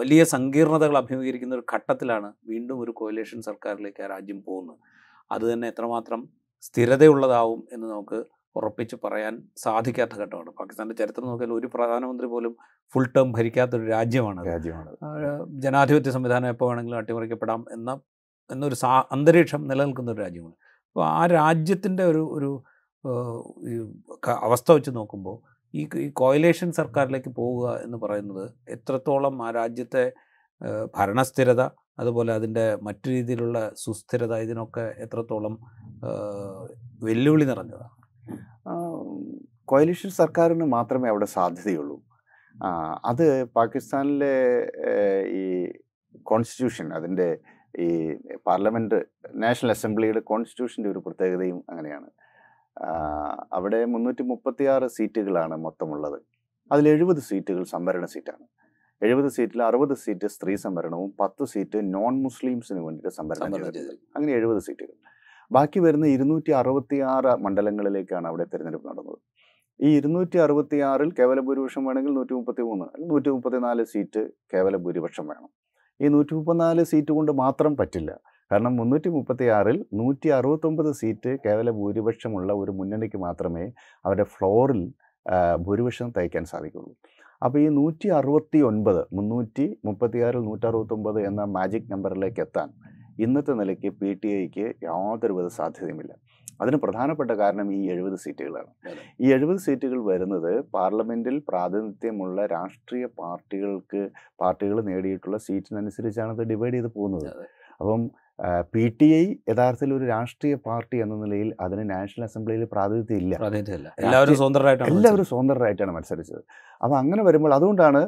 [0.00, 4.78] വലിയ സങ്കീർണതകൾ അഭിമുഖീകരിക്കുന്ന ഒരു ഘട്ടത്തിലാണ് വീണ്ടും ഒരു കോയിലേഷൻ സർക്കാരിലേക്ക് ആ രാജ്യം പോകുന്നത്.
[5.32, 6.20] അത് തന്നെ എത്രമാത്രം
[6.62, 8.18] സ്ഥിരതയുള്ളതാവും എന്ന് നമുക്ക്
[8.56, 10.50] ഉറപ്പിച്ച് പറയാൻ സാധിക്കാത്ത ഘട്ടമാണ്.
[10.58, 12.52] പാകിസ്ഥാന്റെ ചരിത്രം നോക്കിയാൽ ഒരു പ്രധാനമന്ത്രി പോലും
[12.92, 14.90] ഫുൾ ടേം ഭരിക്കാത്തൊരു രാജ്യമാണ് രാജ്യമാണ്
[15.64, 17.90] ജനാധിപത്യ സംവിധാനം എപ്പോൾ വേണമെങ്കിലും അട്ടിമറിക്കപ്പെടാം എന്ന
[18.50, 20.56] എന്നൊരു സാ അന്തരീക്ഷം നിലനിൽക്കുന്ന ഒരു രാജ്യമാണ്.
[20.88, 22.50] അപ്പോൾ ആ രാജ്യത്തിന്റെ ഒരു ഒരു
[24.44, 25.36] അവസ്ഥ വെച്ച് നോക്കുമ്പോൾ
[25.74, 28.44] ഈ ഈ കോയിലേഷൻ സർക്കാരിലേക്ക് പോവുക എന്ന് പറയുന്നത്
[28.74, 30.04] എത്രത്തോളം ആ രാജ്യത്തെ
[30.96, 31.62] ഭരണസ്ഥിരത
[32.00, 35.54] അതുപോലെ അതിന്റെ മറ്റു രീതിയിലുള്ള സുസ്ഥിരത ഇതിനൊക്കെ എത്രത്തോളം
[37.02, 37.90] വെല്ലുവിളി നിറഞ്ഞതാണ്
[39.64, 41.96] കോയലിഷൻ സർക്കാരിന് മാത്രമേ അവിടെ സാധ്യതയുള്ളൂ.
[43.10, 43.26] അത്
[43.58, 44.34] പാകിസ്ഥാനിലെ
[45.40, 45.44] ഈ
[46.30, 47.28] കോൺസ്റ്റിറ്റ്യൂഷൻ അതിന്റെ
[47.86, 47.88] ഈ
[48.48, 48.98] പാർലമെന്റ്
[49.44, 52.08] നാഷണൽ അസംബ്ലിയുടെ കോൺസ്റ്റിറ്റ്യൂഷന്റെ ഒരു പ്രത്യേകതയും അങ്ങനെയാണ്.
[53.56, 56.18] അവിടെ മുന്നൂറ്റി മുപ്പത്തിയാറ് സീറ്റുകളാണ് മൊത്തമുള്ളത്.
[56.72, 58.44] അതിൽ എഴുപത് സീറ്റുകൾ സംവരണ സീറ്റാണ്.
[59.02, 63.54] എഴുപത് സീറ്റിൽ അറുപത് സീറ്റ് സ്ത്രീ സംവരണവും പത്ത് സീറ്റ് നോൺ മുസ്ലിംസിന് വേണ്ടിയിട്ട് സംവരണം
[64.16, 64.94] അങ്ങനെ എഴുപത് സീറ്റുകൾ.
[65.52, 69.18] ബാക്കി വരുന്ന ഇരുന്നൂറ്റി അറുപത്തി ആറ് മണ്ഡലങ്ങളിലേക്കാണ് അവിടെ തിരഞ്ഞെടുപ്പ് നടന്നത്.
[69.80, 74.22] ഈ ഇരുന്നൂറ്റി അറുപത്തി ആറിൽ കേവല ഭൂരിപക്ഷം വേണമെങ്കിൽ നൂറ്റി മുപ്പത്തി മൂന്ന് അല്ലെങ്കിൽ നൂറ്റി മുപ്പത്തി നാല് സീറ്റ്
[74.54, 75.50] കേവല ഭൂരിപക്ഷം വേണം.
[76.00, 78.12] ഈ നൂറ്റി മുപ്പത്തിനാല് സീറ്റ് കൊണ്ട് മാത്രം പറ്റില്ല.
[78.54, 83.64] കാരണം മുന്നൂറ്റി മുപ്പത്തി ആറിൽ നൂറ്റി അറുപത്തൊമ്പത് സീറ്റ് കേവല ഭൂരിപക്ഷമുള്ള ഒരു മുന്നണിക്ക് മാത്രമേ
[84.04, 84.82] അവരുടെ ഫ്ലോറിൽ
[85.66, 86.92] ഭൂരിപക്ഷം തയ്ക്കാൻ സാധിക്കുള്ളൂ.
[87.44, 92.68] അപ്പോൾ ഈ നൂറ്റി അറുപത്തി ഒൻപത് മുന്നൂറ്റി മുപ്പത്തിയാറിൽ നൂറ്റി അറുപത്തൊമ്പത് എന്ന മാജിക് നമ്പറിലേക്ക് എത്താൻ
[93.24, 96.12] ഇന്നത്തെ നിലയ്ക്ക് പി ടി ഐക്ക് യാതൊരുവിധ സാധ്യതയുമില്ല.
[96.62, 98.70] അതിന് പ്രധാനപ്പെട്ട കാരണം ഈ എഴുപത് സീറ്റുകളാണ്.
[99.24, 104.02] ഈ എഴുപത് സീറ്റുകൾ വരുന്നത് പാർലമെന്റിൽ പ്രാതിനിധ്യമുള്ള രാഷ്ട്രീയ പാർട്ടികൾക്ക്
[104.42, 107.30] പാർട്ടികൾ നേടിയിട്ടുള്ള സീറ്റിനനുസരിച്ചാണ് അത് ഡിവൈഡ് ചെയ്ത് പോകുന്നത്.
[107.80, 108.02] അപ്പം
[108.72, 113.90] പി ടി ഐ യഥാർത്ഥത്തിൽ ഒരു രാഷ്ട്രീയ പാർട്ടി എന്ന നിലയിൽ അതിന് നാഷണൽ അസംബ്ലിയിൽ പ്രാതിനിധ്യം ഇല്ല പ്രാതിനിധ്യമല്ല
[114.02, 116.42] എല്ലാവരും സ്വതന്ത്രരായിട്ടാണ് എല്ലാവരും സ്വതന്ത്രരായിട്ടാണ് മത്സരിച്ചത്.
[116.80, 118.00] അപ്പോൾ അങ്ങനെ വരുമ്പോൾ അതുകൊണ്ടാണ്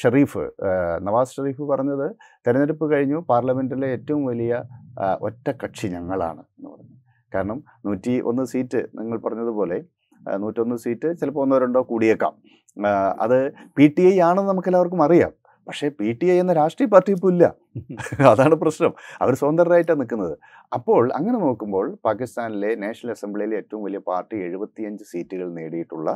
[0.00, 0.44] ഷെറീഫ്
[1.08, 2.06] നവാസ് ഷെറീഫ് പറഞ്ഞത്
[2.46, 4.52] തെരഞ്ഞെടുപ്പ് കഴിഞ്ഞു പാർലമെന്റിലെ ഏറ്റവും വലിയ
[5.02, 6.94] ആ, ഒറ്റ കക്ഷി ഞങ്ങളാണ് എന്ന് പറഞ്ഞു.
[7.32, 9.78] കാരണം നൂറ്റി ഒന്ന് സീറ്റ് നിങ്ങൾ പറഞ്ഞതുപോലെ
[10.44, 12.32] നൂറ്റൊന്ന് സീറ്റ് ചിലപ്പോൾ ഒന്നോ രണ്ടോ കൂടിയേക്കാം.
[13.24, 13.38] അത്
[13.76, 15.32] പി ടി ഐ ആണെന്ന് നമുക്ക് എല്ലാവർക്കും അറിയാം.
[15.68, 17.44] പക്ഷേ പി ടി ഐ എന്ന രാഷ്ട്രീയ പാർട്ടി ഇപ്പോൾ ഇല്ല.
[18.32, 18.92] അതാണ് പ്രശ്നം.
[19.22, 20.34] അവർ സ്വതന്ത്രരായിട്ടാണ് നിൽക്കുന്നത്
[20.76, 26.08] അപ്പോൾ അങ്ങനെ നോക്കുമ്പോൾ പാകിസ്ഥാനിലെ നാഷണൽ അസംബ്ലിയിലെ ഏറ്റവും വലിയ പാർട്ടി എഴുപത്തിയഞ്ച് സീറ്റുകൾ നേടിയിട്ടുള്ള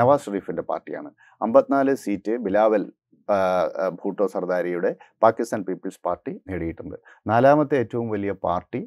[0.00, 1.10] നവാസ് ഷെറീഫിന്റെ പാർട്ടിയാണ്.
[1.44, 2.84] അമ്പത്തിനാല് സീറ്റ് ബിലാവൽ
[4.00, 4.90] ഭൂട്ടോ സർദാരിയുടെ
[5.22, 6.96] പാകിസ്ഥാൻ പീപ്പിൾസ് പാർട്ടി നേടിയിട്ടുണ്ട്.
[7.32, 8.80] നാലാമത്തെ ഏറ്റവും വലിയ പാർട്ടി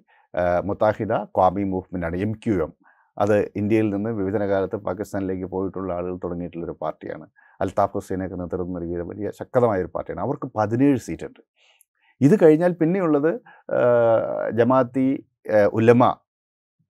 [0.69, 2.71] മുത്താഹിദ ക്വാമി മൂവ്മെന്റാണ് എം ക്യു എം.
[3.17, 7.25] അത് ഇന്ത്യയിൽ നിന്ന് വിഭജന കാലത്ത് പാകിസ്ഥാനിലേക്ക് പോയിട്ടുള്ള ആളുകൾ തുടങ്ങിയിട്ടുള്ളൊരു പാർട്ടിയാണ്.
[7.61, 10.21] അൽതാഫ് ഹുസൈനൊക്കെ നേതൃത്വം നൽകിയ വലിയ ശക്തമായൊരു പാർട്ടിയാണ്.
[10.27, 11.41] അവർക്ക് പതിനേഴ് സീറ്റുണ്ട്.
[12.21, 13.31] ഇത് കഴിഞ്ഞാൽ പിന്നെയുള്ളത്
[14.59, 15.07] ജമാഅത്തി
[15.79, 16.03] ഉലമ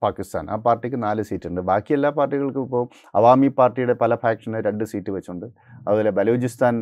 [0.02, 0.44] പാകിസ്ഥാൻ.
[0.52, 1.60] ആ പാർട്ടിക്ക് നാല് സീറ്റുണ്ട്.
[1.70, 2.84] ബാക്കി എല്ലാ പാർട്ടികൾക്കും ഇപ്പോൾ
[3.18, 5.46] അവാമി പാർട്ടിയുടെ പല ഫാക്ഷന് രണ്ട് സീറ്റ് വെച്ചുണ്ട്
[5.86, 6.74] അതുപോലെ ബലൂചിസ്ഥാൻ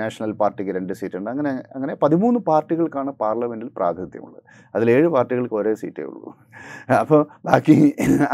[0.00, 1.30] നാഷണൽ പാർട്ടിക്ക് രണ്ട് സീറ്റുണ്ട്.
[1.30, 4.42] അങ്ങനെ അങ്ങനെ പതിമൂന്ന് പാർട്ടികൾക്കാണ് പാർലമെന്റിൽ പ്രാതിനിധ്യമുള്ളത്.
[4.74, 6.30] അതിൽ ഏഴ് പാർട്ടികൾക്ക് ഒരേ സീറ്റേ ഉള്ളൂ.
[7.02, 7.76] അപ്പോൾ ബാക്കി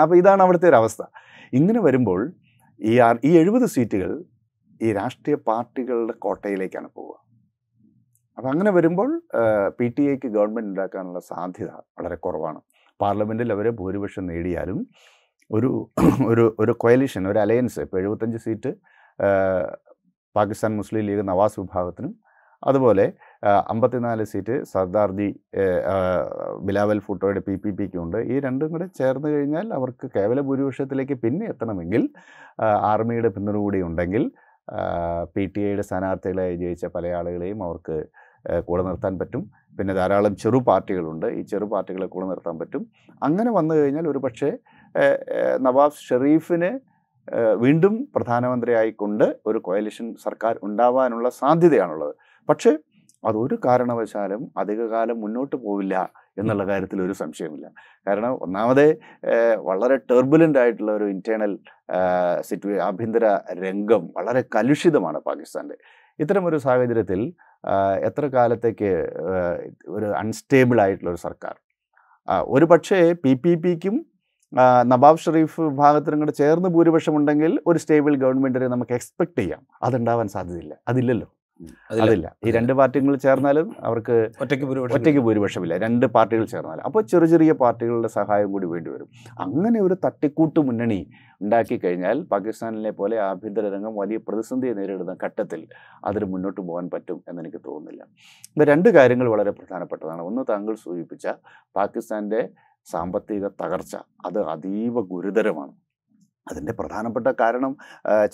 [0.02, 1.02] അപ്പോൾ ഇതാണ് അവിടുത്തെ ഒരു അവസ്ഥ.
[1.61, 2.20] ഇങ്ങനെ വരുമ്പോൾ
[2.81, 4.25] ഈ ആ- ഈ എഴുപത് സീറ്റുകൾ
[4.83, 7.17] ഈ രാഷ്ട്രീയ പാർട്ടികളുടെ കോട്ടയിലേക്കാണ് പോവുക.
[8.39, 9.23] അപ്പം അങ്ങനെ വരുമ്പോൾ
[9.79, 12.61] പി ടി ഐക്ക് ഗവൺമെന്റ് ഉണ്ടാക്കാനുള്ള സാധ്യത വളരെ കുറവാണ്.
[13.01, 14.87] പാർലമെന്റിൽ അവർ ഭൂരിപക്ഷം നേടിയാലും
[15.51, 15.91] ഒരു
[16.27, 18.71] ഒരു ഒരു കൊയലിഷൻ ഒരു അലയൻസ് ഇപ്പോൾ എഴുപത്തഞ്ച് സീറ്റ്
[20.37, 22.13] പാകിസ്ഥാൻ മുസ്ലിം ലീഗ് നവാസ് വിഭാഗത്തിനും
[22.67, 23.05] അതുപോലെ
[23.42, 25.28] അമ്പത്തിനാല് സീറ്റ് സർദാർജി
[26.66, 28.18] ബിലാവൽ ഫുട്ടോയുടെ പി പി പിക്ക് ഉണ്ട്.
[28.32, 32.02] ഈ രണ്ടും കൂടെ ചേർന്ന് കഴിഞ്ഞാൽ അവർക്ക് കേവല ഭൂരിപക്ഷത്തിലേക്ക് പിന്നെ എത്തണമെങ്കിൽ
[32.92, 34.25] ആർമിയുടെ പിന്തുണ കൂടി ഉണ്ടെങ്കിൽ
[35.35, 37.97] പി ടി ഐയുടെ സ്ഥാനാർത്ഥികളായി ജയിച്ച പല ആളുകളെയും അവർക്ക്
[38.68, 39.42] കൂടെ നിർത്താൻ പറ്റും.
[39.78, 41.26] പിന്നെ ധാരാളം ചെറു പാർട്ടികളുണ്ട്.
[41.38, 42.82] ഈ ചെറു പാർട്ടികളെ കൂടെ നിർത്താൻ പറ്റും.
[43.23, 44.50] അങ്ങനെ വന്നു കഴിഞ്ഞാൽ ഒരു പക്ഷേ
[45.66, 46.70] നവാസ് ഷെറീഫിന്
[47.64, 52.14] വീണ്ടും പ്രധാനമന്ത്രിയായിക്കൊണ്ട് ഒരു കോയലിഷൻ സർക്കാർ ഉണ്ടാവാനുള്ള സാധ്യതയാണുള്ളത്.
[52.49, 52.73] പക്ഷേ
[53.25, 57.67] അതൊരു കാരണവശാലും അധികകാലം മുന്നോട്ട് പോവില്ല എന്നുള്ള കാര്യത്തിൽ ഒരു സംശയമില്ല
[58.09, 58.97] കാരണം ഒന്നാമതേ
[59.57, 61.59] വളരെ ടെർബുലന്റ് ആയിട്ടുള്ള ഒരു ഇന്റേർണൽ
[62.41, 65.77] സിറ്റുവേ ആഭ്യന്തര രംഗം വളരെ കലുഷിതമാണ് പാകിസ്ഥാന്റെ.
[66.47, 67.33] ഒരു സാഹചര്യത്തിൽ
[68.03, 68.93] എത്ര കാലത്തേക്ക്
[69.89, 71.55] ഒരു അൺസ്റ്റേബിൾ ആയിട്ടുള്ള ഒരു സർക്കാർ?
[72.47, 74.07] ഒരു പക്ഷേ പി പി പിക്കും
[74.87, 79.62] നവാബ് ഷെറീഫ് വിഭാഗത്തിനും കൂടെ ചേർന്ന് ഭൂരിപക്ഷം ഉണ്ടെങ്കിൽ ഒരു സ്റ്റേബിൾ ഗവൺമെന്റിനെ നമുക്ക് എക്സ്പെക്ട് ചെയ്യാം.
[79.83, 80.75] അതുണ്ടാവാൻ സാധ്യതയില്ല.
[80.89, 81.29] അതില്ലല്ലോ.
[81.90, 82.26] അതില്ല.
[82.47, 85.75] ഈ രണ്ട് പാർട്ടികൾ ചേർന്നാലും അവർക്ക് ഒറ്റയ്ക്ക് ഒറ്റയ്ക്ക് ഭൂരിപക്ഷമില്ല.
[85.85, 86.83] രണ്ട് പാർട്ടികൾ ചേർന്നാലും.
[86.88, 89.09] അപ്പോൾ ചെറിയ ചെറിയ പാർട്ടികളുടെ സഹായം കൂടി വേണ്ടി വരും.
[89.47, 91.00] അങ്ങനെ ഒരു തട്ടിക്കൂട്ട് മുന്നണി
[91.43, 95.61] ഉണ്ടാക്കി കഴിഞ്ഞാൽ പാകിസ്ഥാനിലെ പോലെ ആഭ്യന്തര രംഗം വലിയ പ്രതിസന്ധിയെ നേരിടുന്ന ഘട്ടത്തിൽ
[96.05, 98.02] അതിന് മുന്നോട്ട് പോകാൻ പറ്റും എന്നെനിക്ക് തോന്നുന്നില്ല.
[98.57, 100.23] ഇത് രണ്ട് കാര്യങ്ങൾ വളരെ പ്രധാനപ്പെട്ടതാണ്.
[100.23, 101.26] ഒന്ന് താങ്കൾ സൂചിപ്പിച്ച
[101.76, 102.43] പാകിസ്ഥാന്റെ
[102.87, 103.97] സാമ്പത്തിക തകർച്ച.
[104.26, 105.73] അത് അതീവ ഗുരുതരമാണ്.
[106.50, 107.73] അതിന്റെ പ്രധാനപ്പെട്ട കാരണം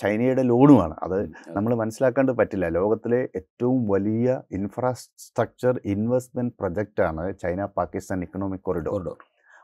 [0.02, 0.96] ചൈനയുടെ ലോണുമാണ്.
[1.06, 1.18] അത്
[1.56, 2.66] നമ്മൾ മനസ്സിലാക്കാണ്ട് പറ്റില്ല.
[2.78, 9.18] ലോകത്തിലെ ഏറ്റവും വലിയ ഇൻഫ്രാസ്ട്രക്ചർ ഇൻവെസ്റ്റ്മെന്റ് പ്രൊജക്റ്റാണ് ചൈന പാകിസ്ഥാൻ ഇക്കണോമിക് കൊറിഡോർ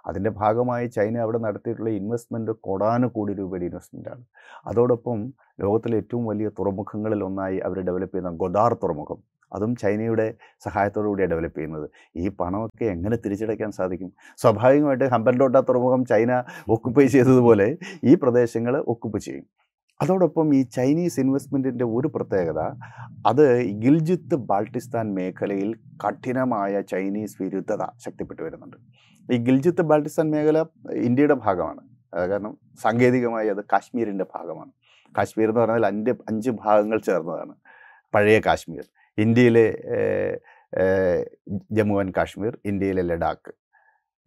[0.09, 4.25] അതിന്റെ ഭാഗമായി ചൈന അവിടെ നടത്തിയിട്ടുള്ള ഇൻവെസ്റ്റ്മെന്റ് കോടാനുകോടി രൂപയുടെ ഇൻവെസ്റ്റ്മെന്റാണ്
[4.71, 5.19] അതോടൊപ്പം
[5.65, 9.19] ലോകത്തിലെ ഏറ്റവും വലിയ തുറമുഖങ്ങളിൽ ഒന്നായി അവർ ഡെവലപ്പ് ചെയ്യുന്ന ഗൊദാർ തുറമുഖം.
[9.53, 11.91] അതും ചൈനയുടെ സഹായത്തോടു കൂടിയാണ് ഡെവലപ്പ് ചെയ്യുന്നത്.
[12.17, 14.13] ഈ പണമൊക്കെ എങ്ങനെ തിരിച്ചടയ്ക്കാൻ സാധിക്കും?
[14.37, 19.45] സ്വാഭാവികമായിട്ട് ഹമ്പൻഡോട്ട തുറമുഖം ചൈന ഒക്കുപ്പൈ ചെയ്തതുപോലെ ഈ പ്രദേശങ്ങൾ ഒക്കുപ്പ് ചെയ്യും.
[20.03, 22.61] അതോടൊപ്പം ഈ ചൈനീസ് ഇൻവെസ്റ്റ്മെന്റിന്റെ ഒരു പ്രത്യേകത
[23.27, 28.77] അത് ഗിൽജിത്ത് ബാൾട്ടിസ്ഥാൻ മേഖലയിൽ കഠിനമായ ചൈനീസ് വിരുദ്ധത ശക്തിപ്പെട്ടു വരുന്നുണ്ട്.
[29.33, 31.81] ഈ ഗിൽജിത്ത് ബാൾട്ടിസ്ഥാൻ മേഖല ഇന്ത്യയുടെ ഭാഗമാണ്.
[32.15, 34.73] കാരണം സാങ്കേതികമായി അത് കാശ്മീരിന്റെ ഭാഗമാണ്.
[35.19, 37.55] കാശ്മീർ എന്ന് പറഞ്ഞാൽ അഞ്ച് അഞ്ച് ഭാഗങ്ങൾ ചേർന്നതാണ്.
[38.15, 38.85] പഴയ കാശ്മീർ.
[39.19, 39.67] ഇന്ത്യയിലെ
[41.79, 43.53] ജമ്മു ആൻഡ് കാശ്മീർ ഇന്ത്യയിലെ ലഡാക്ക്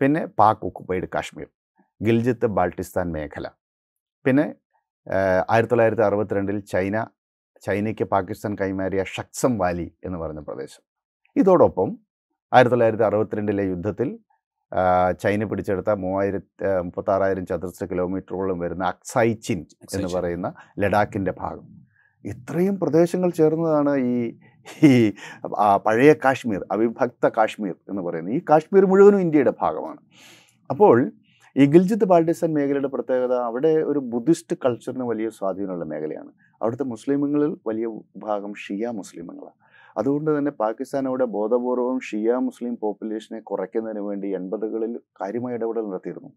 [0.01, 1.47] പിന്നെ പാക് ഒക്കുപ്പൈഡ് കാശ്മീർ
[2.01, 3.47] ഗിൽജിത്ത് ബാൾട്ടിസ്ഥാൻ മേഖല
[4.25, 4.45] പിന്നെ
[5.53, 6.95] ആയിരത്തി തൊള്ളായിരത്തി അറുപത്തിരണ്ടിൽ ചൈന
[7.65, 10.83] ചൈനയ്ക്ക് പാകിസ്ഥാൻ കൈമാറിയ ഷക്സം വാലി എന്ന് പറയുന്ന പ്രദേശം.
[11.35, 11.89] ഇതോടൊപ്പം
[12.51, 14.09] ആയിരത്തി തൊള്ളായിരത്തി അറുപത്തിരണ്ടിലെ യുദ്ധത്തിൽ
[15.23, 19.59] ചൈന പിടിച്ചെടുത്ത മൂവായിരത്തി മുപ്പത്താറായിരം ചതുരശ്ര കിലോമീറ്ററോളം വരുന്ന അക്സൈ ചിൻ
[19.95, 20.47] എന്ന് പറയുന്ന
[20.83, 21.65] ലഡാക്കിന്റെ ഭാഗം.
[22.31, 24.15] ഇത്രയും പ്രദേശങ്ങൾ ചേർന്നതാണ് ഈ
[24.87, 24.91] ഈ
[25.85, 29.99] പഴയ കാശ്മീർ അവിഭക്ത കാശ്മീർ എന്ന് പറയുന്നത് ഈ കാശ്മീർ മുഴുവനും ഇന്ത്യയുടെ ഭാഗമാണ്.
[30.69, 30.95] അപ്പോൾ
[31.55, 36.31] ഈ ഗിൽജിത്ത് ബാൾട്ടിസ്ഥാൻ മേഖലയുടെ പ്രത്യേകത അവിടെ ഒരു ബുദ്ധിസ്റ്റ് കൾച്ചറിന് വലിയ സ്വാധീനമുള്ള മേഖലയാണ്.
[36.61, 37.87] അവിടുത്തെ മുസ്ലിമുകളിൽ വലിയ
[38.25, 39.59] ഭാഗം ഷിയ മുസ്ലിമുകളാണ്
[39.99, 46.31] അതുകൊണ്ട് തന്നെ പാകിസ്ഥാൻ അവിടെ ബോധപൂർവം ഷിയ മുസ്ലിം പോപ്പുലേഷനെ കുറയ്ക്കുന്നതിന് വേണ്ടി എൺപതുകളിൽ കാര്യമായ ഇടപെടൽ നടത്തിയിരുന്നു.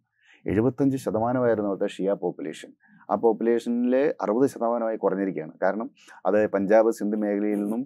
[0.49, 2.71] എഴുപത്തഞ്ച് ശതമാനമായിരുന്നു അവിടുത്തെ ഷിയ പോപ്പുലേഷൻ.
[3.11, 5.53] ആ പോപ്പുലേഷനിൽ അറുപത് ശതമാനമായി കുറഞ്ഞിരിക്കുകയാണ്.
[5.63, 5.91] കാരണം
[6.27, 7.83] അത് പഞ്ചാബ് സിന്ധ് മേഖലയിൽ നിന്നും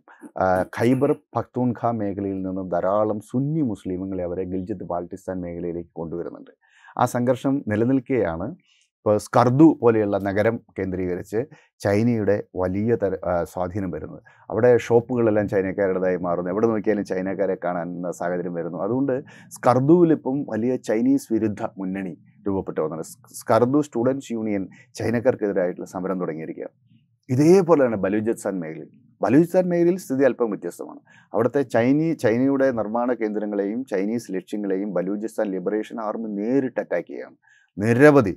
[0.79, 6.51] ഖൈബർ പഖ്തൂൺഖ മേഖലയിൽ നിന്നും ധാരാളം സുന്നി മുസ്ലിമുകളെ അവരെ ഗിൽജിത്ത് ബാൾട്ടിസ്ഥാൻ മേഖലയിലേക്ക് കൊണ്ടുവരുന്നുണ്ട്.
[6.99, 8.57] ആ സംഘർഷം നിലനിൽക്കുകയാണ്
[8.99, 11.41] ഇപ്പോൾ സ്കർദു പോലെയുള്ള നഗരം കേന്ദ്രീകരിച്ച്
[11.85, 14.23] ചൈനയുടെ വലിയ തര സ്വാധീനം വരുന്നത്.
[14.51, 16.51] അവിടെ ഷോപ്പുകളെല്ലാം ചൈനക്കാരുടേതായി മാറുന്നു.
[16.51, 18.79] എവിടെ നോക്കിയാലും ചൈനക്കാരെ കാണാൻ സാഹചര്യം വരുന്നു.
[18.83, 19.25] അതുകൊണ്ട്
[19.57, 22.15] സ്കർദുവിലിപ്പം വലിയ ചൈനീസ് വിരുദ്ധ മുന്നണി
[22.47, 26.69] രൂപപ്പെട്ടു വന്നത് സ്കർദു സ്റ്റുഡൻസ് യൂണിയൻ ചൈനക്കാർക്കെതിരായിട്ടുള്ള സമരം തുടങ്ങിയിരിക്കുക
[27.31, 28.91] ഇതേപോലെയാണ് ബലൂചിസ്ഥാൻ മേഖലയിൽ.
[29.23, 31.01] ബലൂചിസ്ഥാൻ മേഖലയിൽ സ്ഥിതി അല്പം വ്യത്യസ്തമാണ്.
[31.35, 37.37] അവിടുത്തെ ചൈനീ ചൈനയുടെ നിർമ്മാണ കേന്ദ്രങ്ങളെയും ചൈനീസ് ലക്ഷ്യങ്ങളെയും ബലൂചിസ്ഥാൻ ലിബറേഷൻ ആർമി നേരിട്ട് അറ്റാക്ക് ചെയ്യുകയാണ്.
[37.79, 38.35] നിരവധി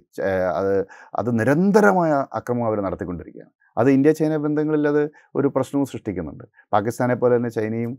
[0.60, 3.52] അത് അത് നിരന്തരമായ അക്രമം അവർ നടത്തിക്കൊണ്ടിരിക്കുകയാണ്.
[3.78, 6.44] അത് ഇന്ത്യ ചൈന ബന്ധങ്ങളിൽ അത് ഒരു പ്രശ്നവും സൃഷ്ടിക്കുന്നുണ്ട്.
[6.74, 7.98] പാകിസ്ഥാനെ പോലെ തന്നെ ചൈനയും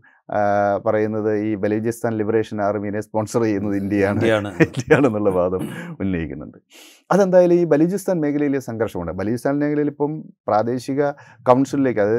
[0.85, 4.17] പറയുന്നത് ഈ ബലൂചിസ്ഥാൻ ലിബറേഷൻ ആർമീനെ സ്പോൺസർ ചെയ്യുന്നത് ഇന്ത്യയാണ്.
[4.17, 4.49] ഇന്ത്യയാണ്.
[4.67, 5.63] ഇന്ത്യയാണെന്നുള്ള വാദം
[5.99, 6.57] ഉന്നയിക്കുന്നുണ്ട്.
[7.11, 9.11] അതെന്തായാലും ഈ ബലൂചിസ്ഥാൻ മേഖലയിലെ സംഘർഷമുണ്ട്.
[9.11, 11.11] ബലൂചിസ്ഥാൻ മേഖലയിൽ ഇപ്പം പ്രാദേശിക
[11.49, 12.17] കൗൺസിലിലേക്ക് അത്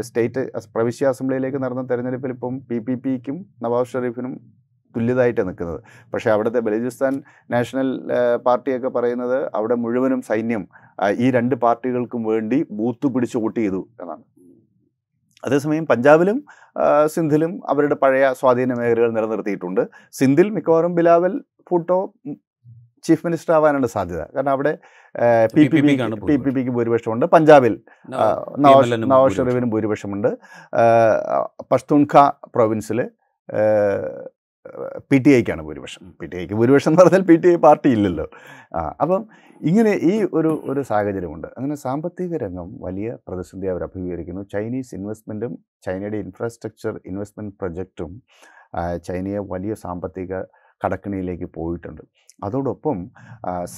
[0.00, 4.34] സ്റ്റേറ്റ് പ്രവിശ്യ അസംബ്ലിയിലേക്ക് നടന്ന തെരഞ്ഞെടുപ്പിൽ ഇപ്പം പി പി പിക്കും നവാസ് ഷെറീഫിനും
[4.96, 5.80] തുല്യതായിട്ട് നിൽക്കുന്നത്.
[6.12, 7.14] പക്ഷേ അവിടുത്തെ ബലൂചിസ്ഥാൻ
[7.54, 7.88] നാഷണൽ
[8.46, 10.64] പാർട്ടിയൊക്കെ പറയുന്നത് അവിടെ മുഴുവനും സൈന്യം
[11.24, 14.22] ഈ രണ്ട് പാർട്ടികൾക്കും വേണ്ടി ബൂത്ത് പിടിച്ച് വോട്ട് ചെയ്തു എന്നാണ്.
[15.46, 16.38] അതേസമയം പഞ്ചാബിലും
[17.14, 19.82] സിന്ധിലും അവരുടെ പഴയ സ്വാധീന മേഖലകൾ നിലനിർത്തിയിട്ടുണ്ട്.
[20.18, 21.34] സിന്ധിൽ മിക്കവാറും ബിലാവൽ
[21.70, 22.36] ഭൂട്ടോ ഉം,
[23.06, 24.22] ചീഫ് മിനിസ്റ്റർ ആവാനാണ് സാധ്യത.
[24.34, 24.72] കാരണം അവിടെ
[25.54, 25.94] P P P
[26.28, 27.24] P P പിക്ക് ഭൂരിപക്ഷമുണ്ട്.
[27.34, 27.74] പഞ്ചാബിൽ
[28.66, 30.28] നവാസ് ഷെറീഫിനും ഭൂരിപക്ഷമുണ്ട്.
[31.72, 32.24] പഷ്തൂൺഖ
[32.56, 33.00] പ്രൊവിൻസിൽ
[35.10, 36.02] പി ടി ഐക്കാണ് ഭൂരിപക്ഷം.
[36.20, 38.26] പി ടി ഐക്ക് ഭൂരിപക്ഷം എന്ന് പറഞ്ഞാൽ പി ടി ഐ പാർട്ടി ഇല്ലല്ലോ
[38.78, 39.22] ആ അപ്പം
[39.60, 41.48] ഇങ്ങനെ ഈ ഒരു ഒരു സാഹചര്യമുണ്ട്.
[41.56, 44.42] അങ്ങനെ സാമ്പത്തിക രംഗം വലിയ പ്രതിസന്ധി അവർ അഭിമുഖീകരിക്കുന്നു.
[44.54, 45.52] ചൈനീസ് ഇൻവെസ്റ്റ്മെന്റും
[45.86, 48.12] ചൈനയുടെ ഇൻഫ്രാസ്ട്രക്ചർ ഇൻവെസ്റ്റ്മെന്റ് പ്രൊജക്റ്റും
[49.08, 50.32] ചൈനയെ വലിയ സാമ്പത്തിക
[50.84, 52.02] കടക്കിണിയിലേക്ക് പോയിട്ടുണ്ട്.
[52.44, 52.98] അതോടൊപ്പം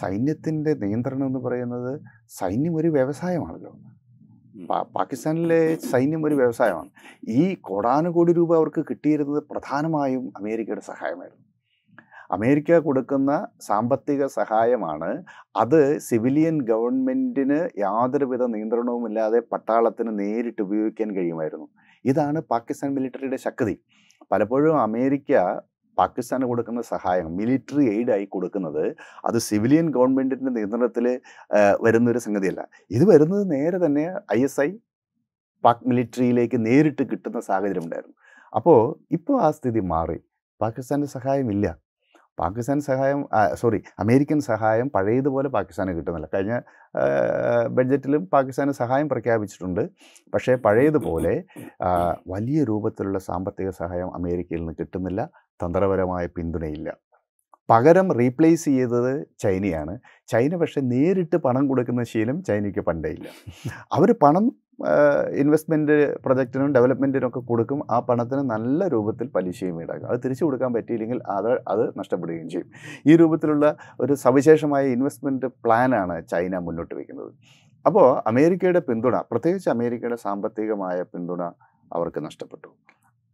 [0.00, 1.92] സൈന്യത്തിന്റെ നിയന്ത്രണം എന്ന് പറയുന്നത്
[2.40, 3.72] സൈന്യം ഒരു വ്യവസായമാണല്ലോ.
[4.70, 6.90] പാകിസ്ഥാനിലെ സൈന്യം ഒരു വ്യവസായമാണ്.
[7.28, 11.44] ഈ കോടാനുകോടി രൂപ അവർക്ക് കിട്ടിയിരുന്നത് പ്രധാനമായും അമേരിക്കയുടെ സഹായമായിരുന്നു.
[12.30, 15.24] അമേരിക്ക കൊടുക്കുന്ന സാമ്പത്തിക സഹായമാണ്.
[15.56, 21.68] അത് സിവിലിയൻ ഗവൺമെന്റിന് യാതൊരുവിധ നിയന്ത്രണവുമില്ലാതെ പട്ടാളത്തിന് നേരിട്ട് ഉപയോഗിക്കാൻ കഴിയുമായിരുന്നു.
[22.04, 23.78] ഇതാണ് പാകിസ്ഥാൻ മിലിറ്ററിയുടെ ശക്തി.
[24.32, 25.32] പലപ്പോഴും അമേരിക്ക
[25.98, 28.84] പാകിസ്ഥാന് കൊടുക്കുന്ന സഹായം മിലിറ്ററി എയ്ഡായി കൊടുക്കുന്നത്
[29.28, 31.06] അത് സിവിലിയൻ ഗവൺമെന്റിന്റെ നിയന്ത്രണത്തിൽ
[31.86, 32.62] വരുന്നൊരു സംഗതിയല്ല.
[32.96, 34.04] ഇത് വരുന്നത് നേരെ തന്നെ
[34.38, 34.70] ഐ എസ് ഐ
[35.64, 38.16] പാക് മിലിറ്ററിയിലേക്ക് നേരിട്ട് കിട്ടുന്ന സാഹചര്യം ഉണ്ടായിരുന്നു.
[38.58, 38.80] അപ്പോൾ
[39.16, 40.18] ഇപ്പോൾ ആ സ്ഥിതി മാറി.
[40.62, 41.66] പാകിസ്ഥാന്റെ സഹായമില്ല.
[42.40, 43.20] പാകിസ്ഥാൻ സഹായം
[43.60, 46.28] സോറി അമേരിക്കൻ സഹായം പഴയതുപോലെ പാകിസ്ഥാന് കിട്ടുന്നില്ല.
[46.34, 46.54] കഴിഞ്ഞ
[47.76, 49.82] ബഡ്ജറ്റിലും പാകിസ്ഥാന് സഹായം പ്രഖ്യാപിച്ചിട്ടുണ്ട്.
[50.34, 51.34] പക്ഷേ പഴയതുപോലെ
[52.34, 55.22] വലിയ രൂപത്തിലുള്ള സാമ്പത്തിക സഹായം അമേരിക്കയിൽ നിന്ന് കിട്ടുന്നില്ല.
[55.62, 56.90] തന്ത്രപരമായ പിന്തുണയില്ല.
[57.70, 59.98] പകരം റീപ്ലേസ് ചെയ്തത് ചൈനയാണ്.
[60.28, 63.28] ചൈന പക്ഷേ നേരിട്ട് പണം കൊടുക്കുന്ന ശീലം ചൈനയ്ക്ക് പണ്ടേ ഇല്ല.
[63.92, 64.44] അവർ പണം
[65.40, 67.80] ഇൻവെസ്റ്റ്മെന്റ് പ്രൊജക്റ്റിനും ഡെവലപ്മെന്റിനും ഒക്കെ കൊടുക്കും.
[67.90, 70.08] ആ പണത്തിന് നല്ല രൂപത്തിൽ പലിശയും ഈടാക്കും.
[70.08, 72.70] അത് തിരിച്ചു കൊടുക്കാൻ പറ്റിയില്ലെങ്കിൽ അത് അത് നഷ്ടപ്പെടുകയും ചെയ്യും.
[73.06, 77.32] ഈ രൂപത്തിലുള്ള ഒരു സവിശേഷമായ ഇൻവെസ്റ്റ്മെന്റ് പ്ലാനാണ് ചൈന മുന്നോട്ട് വയ്ക്കുന്നത്
[77.86, 81.42] അപ്പോൾ അമേരിക്കയുടെ പിന്തുണ പ്രത്യേകിച്ച് അമേരിക്കയുടെ സാമ്പത്തികമായ പിന്തുണ
[81.96, 82.68] അവർക്ക് നഷ്ടപ്പെട്ടു.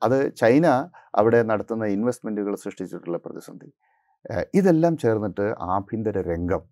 [0.03, 0.67] അത് ചൈന
[1.21, 3.69] അവിടെ നടത്തുന്ന ഇൻവെസ്റ്റ്മെന്റുകൾ സൃഷ്ടിച്ചിട്ടുള്ള പ്രതിസന്ധി.
[4.59, 6.63] ഇതെല്ലാം ചേർന്നിട്ട് ആഭ്യന്തര രംഗം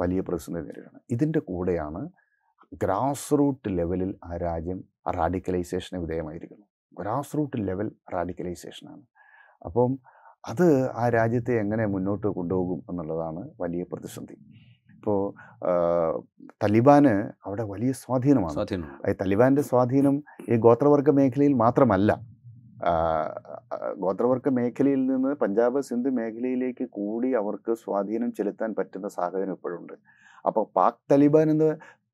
[0.00, 1.00] വലിയ പ്രതിസന്ധി നേരിടുകയാണ്.
[1.14, 2.02] ഇതിന്റെ കൂടെയാണ്
[2.82, 4.78] ഗ്രാസ് റൂട്ട് ലെവലിൽ ആ രാജ്യം
[5.18, 9.04] റാഡിക്കലൈസേഷന് വിധേയമായിരിക്കുന്നു ഗ്രാസ് റൂട്ട് ലെവൽ റാഡിക്കലൈസേഷനാണ്
[9.66, 9.90] അപ്പം
[10.50, 10.66] അത്
[11.02, 14.36] ആ രാജ്യത്തെ എങ്ങനെ മുന്നോട്ട് കൊണ്ടുപോകും എന്നുള്ളതാണ് വലിയ പ്രതിസന്ധി.
[14.96, 15.18] ഇപ്പോൾ
[16.62, 17.12] തലിബാന്
[17.46, 18.66] അവിടെ വലിയ സ്വാധീനമാണ്.
[19.22, 20.16] തലിബാന്റെ സ്വാധീനം
[20.52, 22.10] ഈ ഗോത്രവർഗ മേഖലയിൽ മാത്രമല്ല.
[24.02, 29.94] ഗോത്രവർഗ മേഖലയിൽ നിന്ന് പഞ്ചാബ് സിന്ധ് മേഖലയിലേക്ക് കൂടി അവർക്ക് സ്വാധീനം ചെലുത്താൻ പറ്റുന്ന സാഹചര്യം ഇപ്പോഴുണ്ട്.
[30.46, 31.70] അപ്പോൾ പാക് തലിബാൻ എന്ന്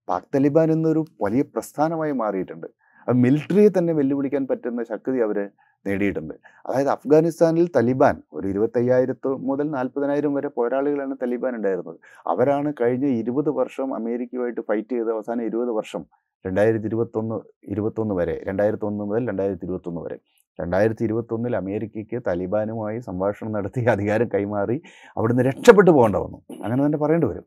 [0.09, 2.69] പാക് തലിബാൻ എന്നൊരു വലിയ പ്രസ്ഥാനമായി മാറിയിട്ടുണ്ട്.
[3.09, 5.39] അത് മിലിറ്ററിയെ തന്നെ വെല്ലുവിളിക്കാൻ പറ്റുന്ന ശക്തി അവർ
[5.85, 6.35] നേടിയിട്ടുണ്ട്.
[6.67, 11.99] അതായത് അഫ്ഗാനിസ്ഥാനിൽ തലിബാൻ ഒരു ഇരുപത്തയ്യായിരത്ത് മുതൽ നാൽപ്പതിനായിരം വരെ പോരാളികളാണ് തലിബാൻ ഉണ്ടായിരുന്നത്.
[12.33, 16.05] അവരാണ് കഴിഞ്ഞ ഇരുപത് വർഷം അമേരിക്കയുമായിട്ട് ഫൈറ്റ് ചെയ്ത് അവസാനം ഇരുപത് വർഷം
[16.45, 17.37] രണ്ടായിരത്തി ഇരുപത്തൊന്ന്
[17.75, 20.19] ഇരുപത്തൊന്ന് വരെ രണ്ടായിരത്തി ഒന്ന് മുതൽ രണ്ടായിരത്തി ഇരുപത്തൊന്ന് വരെ.
[20.61, 24.79] രണ്ടായിരത്തി ഇരുപത്തൊന്നിൽ അമേരിക്കയ്ക്ക് താലിബാനുമായി സംഭാഷണം നടത്തി അധികാരം കൈമാറി
[25.17, 26.39] അവിടുന്ന് രക്ഷപ്പെട്ടു പോകേണ്ട വന്നു.
[26.65, 27.47] അങ്ങനെ തന്നെ പറയേണ്ടി വരും.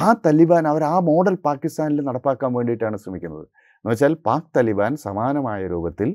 [0.00, 3.46] ആ തലിബാൻ അവർ ആ മോഡൽ പാകിസ്ഥാനിൽ നടപ്പാക്കാൻ വേണ്ടിയിട്ടാണ് ശ്രമിക്കുന്നത്.
[3.78, 6.08] എന്ന് വെച്ചാൽ പാക് തലിബാൻ സമാനമായ രൂപത്തിൽ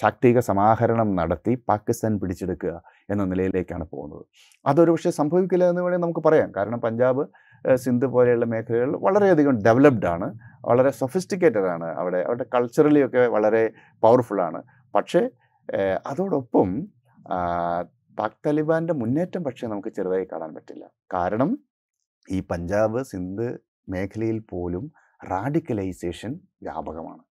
[0.00, 4.24] ശാക്തിക സമാഹരണം നടത്തി പാകിസ്ഥാൻ പിടിച്ചെടുക്കുക എന്ന നിലയിലേക്കാണ് പോകുന്നത്.
[4.66, 6.52] അതൊരു പക്ഷേ സംഭവിക്കില്ല എന്ന് വേണമെങ്കിൽ നമുക്ക് പറയാം.
[6.56, 7.24] കാരണം പഞ്ചാബ്
[7.74, 10.38] സിന്ധ് പോലെയുള്ള മേഖലകൾ വളരെയധികം ഡെവലപ്ഡ് ആണ്.
[10.64, 12.18] വളരെ സൊഫിസ്റ്റിക്കേറ്റഡ് ആണ് അവിടെ.
[12.18, 13.70] അവരുടെ കൾച്ചറലി ഒക്കെ വളരെ
[14.02, 14.62] പവർഫുള്ളാണ്
[14.94, 15.30] പക്ഷേ
[16.06, 16.88] അതോടൊപ്പം
[18.18, 20.90] പാക് താലിബാന്റെ മുന്നേറ്റം പക്ഷേ നമുക്ക് ചെറുതായി കാണാൻ പറ്റില്ല.
[21.14, 21.58] കാരണം
[22.30, 24.92] ഈ പഞ്ചാബ് സിന്ധ് മേഖലയിൽ പോലും
[25.30, 27.22] റാഡിക്കലൈസേഷൻ വ്യാപകമാണ്.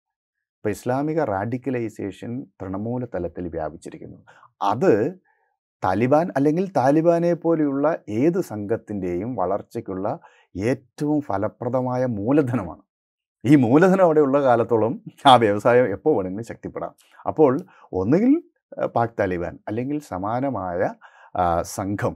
[0.56, 4.18] ഇപ്പോൾ ഇസ്ലാമിക റാഡിക്കലൈസേഷൻ തൃണമൂല തലത്തിൽ വ്യാപിച്ചിരിക്കുന്നു.
[4.62, 5.20] അത്
[5.84, 10.06] താലിബാൻ അല്ലെങ്കിൽ താലിബാനെ പോലെയുള്ള ഏത് സംഘത്തിന്റെയും വളർച്ചയ്ക്കുള്ള
[10.56, 12.82] ഏറ്റവും ഫലപ്രദമായ മൂലധനമാണ്.
[13.44, 16.92] ഈ മൂലധനം അവിടെ ഉള്ള കാലത്തോളം ആ വ്യവസായം എപ്പോൾ വേണമെങ്കിലും ശക്തിപ്പെടാം.
[17.26, 17.52] അപ്പോൾ
[17.92, 18.32] ഒന്നുകിൽ
[18.94, 20.90] പാക് താലിബാൻ അല്ലെങ്കിൽ സമാനമായ
[21.62, 22.14] സംഘം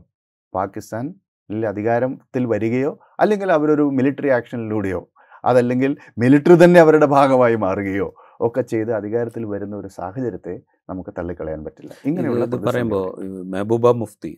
[0.55, 5.01] പാകിസ്ഥാനിൽ അധികാരത്തിൽ വരികയോ അല്ലെങ്കിൽ അവരൊരു മിലിറ്ററി ആക്ഷനിലൂടെയോ
[5.45, 8.09] അതല്ലെങ്കിൽ മിലിറ്ററി തന്നെ അവരുടെ ഭാഗമായി മാറുകയോ
[8.47, 10.55] ഒക്കെ ചെയ്ത് അധികാരത്തിൽ വരുന്ന ഒരു സാഹചര്യത്തെ
[10.91, 11.93] നമുക്ക് തള്ളിക്കളയാൻ പറ്റില്ല.
[12.09, 13.05] ഇങ്ങനെയുള്ളത് പറയുമ്പോൾ
[13.53, 14.33] മെഹബൂബ മുഫ്തി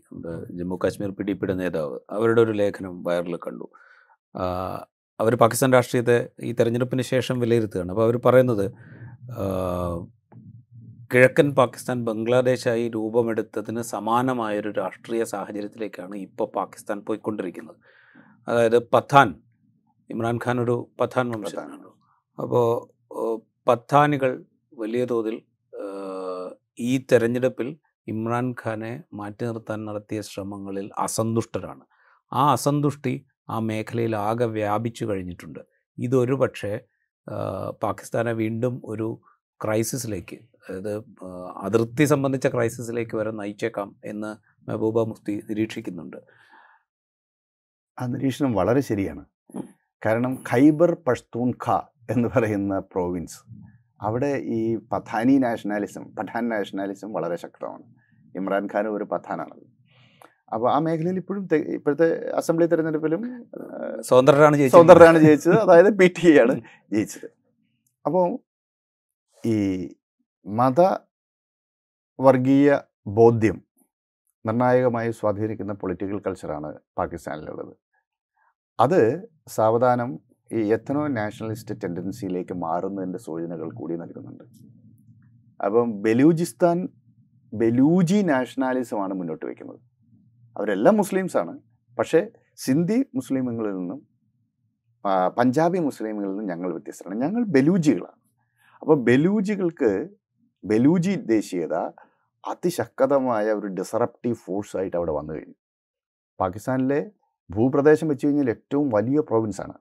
[0.59, 3.69] ജമ്മു കാശ്മീർ പി ഡി പിയുടെ നേതാവ് അവരുടെ ഒരു ലേഖനം വയറിൽ കണ്ടു.
[5.21, 7.91] അവർ പാകിസ്ഥാൻ രാഷ്ട്രീയത്തെ ഈ തെരഞ്ഞെടുപ്പിന് ശേഷം വിലയിരുത്തുകയാണ്.
[7.93, 8.67] അപ്പോൾ അവർ പറയുന്നത്
[11.13, 17.77] കിഴക്കൻ പാകിസ്ഥാൻ ബംഗ്ലാദേശായി രൂപമെടുത്തതിന് സമാനമായൊരു രാഷ്ട്രീയ സാഹചര്യത്തിലേക്കാണ് ഇപ്പോൾ പാകിസ്ഥാൻ പോയിക്കൊണ്ടിരിക്കുന്നത്.
[18.49, 19.29] അതായത് പത്താൻ
[20.11, 21.91] ഇമ്രാൻഖാൻ ഒരു പത്താൻ വംശജനാണ്
[22.39, 22.67] അപ്പോൾ
[23.67, 25.37] പത്താനികൾ വലിയ തോതിൽ
[26.79, 27.69] ഈ തെരഞ്ഞെടുപ്പിൽ
[28.07, 31.85] ഇമ്രാൻഖാനെ മാറ്റി നിർത്താൻ നടത്തിയ ശ്രമങ്ങളിൽ അസന്തുഷ്ടരാണ്.
[32.33, 35.61] ആ അസന്തുഷ്ടി ആ മേഖലയിൽ ആകെ വ്യാപിച്ചു കഴിഞ്ഞിട്ടുണ്ട്.
[35.99, 36.81] ഇതൊരു പക്ഷേ
[37.83, 39.09] പാകിസ്ഥാനെ വീണ്ടും ഒരു
[39.65, 40.37] ക്രൈസിസിലേക്ക്
[40.69, 41.05] അതായത്
[41.57, 44.31] അതിർത്തി സംബന്ധിച്ച ക്രൈസിസിലേക്ക് വരെ നയിച്ചേക്കാം എന്ന്
[44.69, 46.17] മെഹബൂബ മുഫ്തി നിരീക്ഷിക്കുന്നുണ്ട്.
[48.01, 49.25] ആ നിരീക്ഷണം വളരെ ശരിയാണ്.
[50.07, 51.81] കാരണം ഖൈബർ പഷ്തൂൺഖ
[52.13, 53.39] എന്ന് പറയുന്ന പ്രോവിൻസ്
[54.03, 57.85] അവിടെ ഈ പഥാനി നാഷണാലിസം പഠാൻ നാഷണാലിസം വളരെ ശക്തമാണ്.
[58.37, 59.67] ഇമ്രാൻഖാൻ ഒരു പഥാനാണത്
[60.53, 63.23] അപ്പോൾ ആ മേഖലയിൽ ഇപ്പോഴും ഇപ്പോഴത്തെ അസംബ്ലി തിരഞ്ഞെടുപ്പിലും
[64.01, 64.77] സ്വതന്ത്രരാണ് ജയിച്ചത്.
[64.77, 65.57] സ്വതന്ത്രരാണ് ജയിച്ചത്.
[65.57, 66.55] അതായത് പി ടി ആണ്
[66.93, 67.29] ജയിച്ചത്.
[68.07, 68.27] അപ്പോൾ
[69.47, 69.57] ഈ
[70.47, 70.81] മത
[72.19, 73.57] വർഗീയ ബോധ്യം
[74.47, 77.75] നിർണായകമായി സ്വാധീനിക്കുന്ന പൊളിറ്റിക്കൽ കൾച്ചറാണ് പാകിസ്ഥാനിലുള്ളത്.
[78.81, 79.01] അത്
[79.49, 84.45] സാവധാനം ഈ എത്തനോ നാഷണലിസ്റ്റ് ടെൻഡൻസിയിലേക്ക് മാറുന്നതിന്റെ സൂചനകൾ കൂടി നൽകുന്നുണ്ട്.
[85.61, 86.79] അപ്പം ബലൂചിസ്ഥാൻ
[87.53, 89.81] ബലൂജി നാഷണാലിസമാണ് മുന്നോട്ട് വയ്ക്കുന്നത്.
[90.57, 91.55] അവരെല്ലാം മുസ്ലിംസാണ്
[91.99, 92.21] പക്ഷേ
[92.65, 94.01] സിന്ധി മുസ്ലിമുകളിൽ നിന്നും
[95.39, 97.17] പഞ്ചാബി മുസ്ലിമുകളിൽ നിന്നും ഞങ്ങൾ വ്യത്യസ്തരാണ്.
[97.25, 98.21] ഞങ്ങൾ ബലൂജികളാണ്
[98.83, 99.91] അപ്പോൾ ബലൂജികൾക്ക്
[100.65, 101.75] ബലൂജി ദേശീയത
[102.45, 105.57] അതിശക്തമായ ഒരു ഡിസറപ്റ്റീവ് ഫോഴ്സായിട്ട് അവിടെ വന്നു കഴിഞ്ഞു.
[106.39, 107.01] പാകിസ്ഥാനിലെ
[107.51, 109.75] ഭൂപ്രദേശം വെച്ച് കഴിഞ്ഞാൽ ഏറ്റവും വലിയ പ്രോവിൻസാണ്.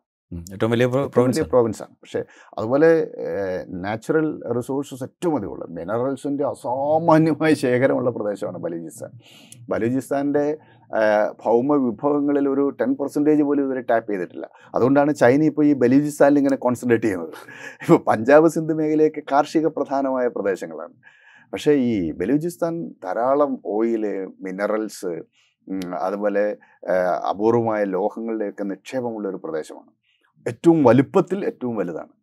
[0.54, 2.24] ഏറ്റവും വലിയ വലിയ പ്രോവിൻസാണ് പക്ഷേ
[2.58, 2.90] അതുപോലെ
[3.70, 9.12] നാച്ചുറൽ റിസോഴ്സസ് ഏറ്റവും അധികമുള്ള മിനറൽസിന്റെ അസാമാന്യമായ ശേഖരമുള്ള പ്രദേശമാണ് ബലൂചിസ്ഥാൻ.
[9.70, 10.58] ബലൂചിസ്ഥാന്റെ
[11.46, 14.50] ഭൗമ വിഭവങ്ങളിൽ ഒരു ടെൻ പെർസെന്റേജ് പോലും ഇതുവരെ ടാപ്പ് ചെയ്തിട്ടില്ല.
[14.76, 17.34] അതുകൊണ്ടാണ് ചൈന ഇപ്പോൾ ഈ ബലൂചിസ്ഥാനിൽ ഇങ്ങനെ കോൺസെൻട്രേറ്റ് ചെയ്യുന്നത്.
[17.82, 20.94] ഇപ്പോൾ പഞ്ചാബ് സിന്ധ് മേഖലയൊക്കെ കാർഷിക പ്രധാനമായ പ്രദേശങ്ങളാണ്.
[21.54, 24.06] പക്ഷേ ഈ ബലൂചിസ്ഥാൻ ധാരാളം ഓയിൽ
[24.42, 25.14] മിനറൽസ്
[26.02, 26.58] അതുപോലെ
[27.30, 29.92] അപൂർവമായ ലോഹങ്ങളുടെയൊക്കെ നിക്ഷേപമുള്ള ഒരു പ്രദേശമാണ്.
[30.48, 32.14] ഏറ്റവും വലുപ്പത്തിൽ ഏറ്റവും വലുതാണ്.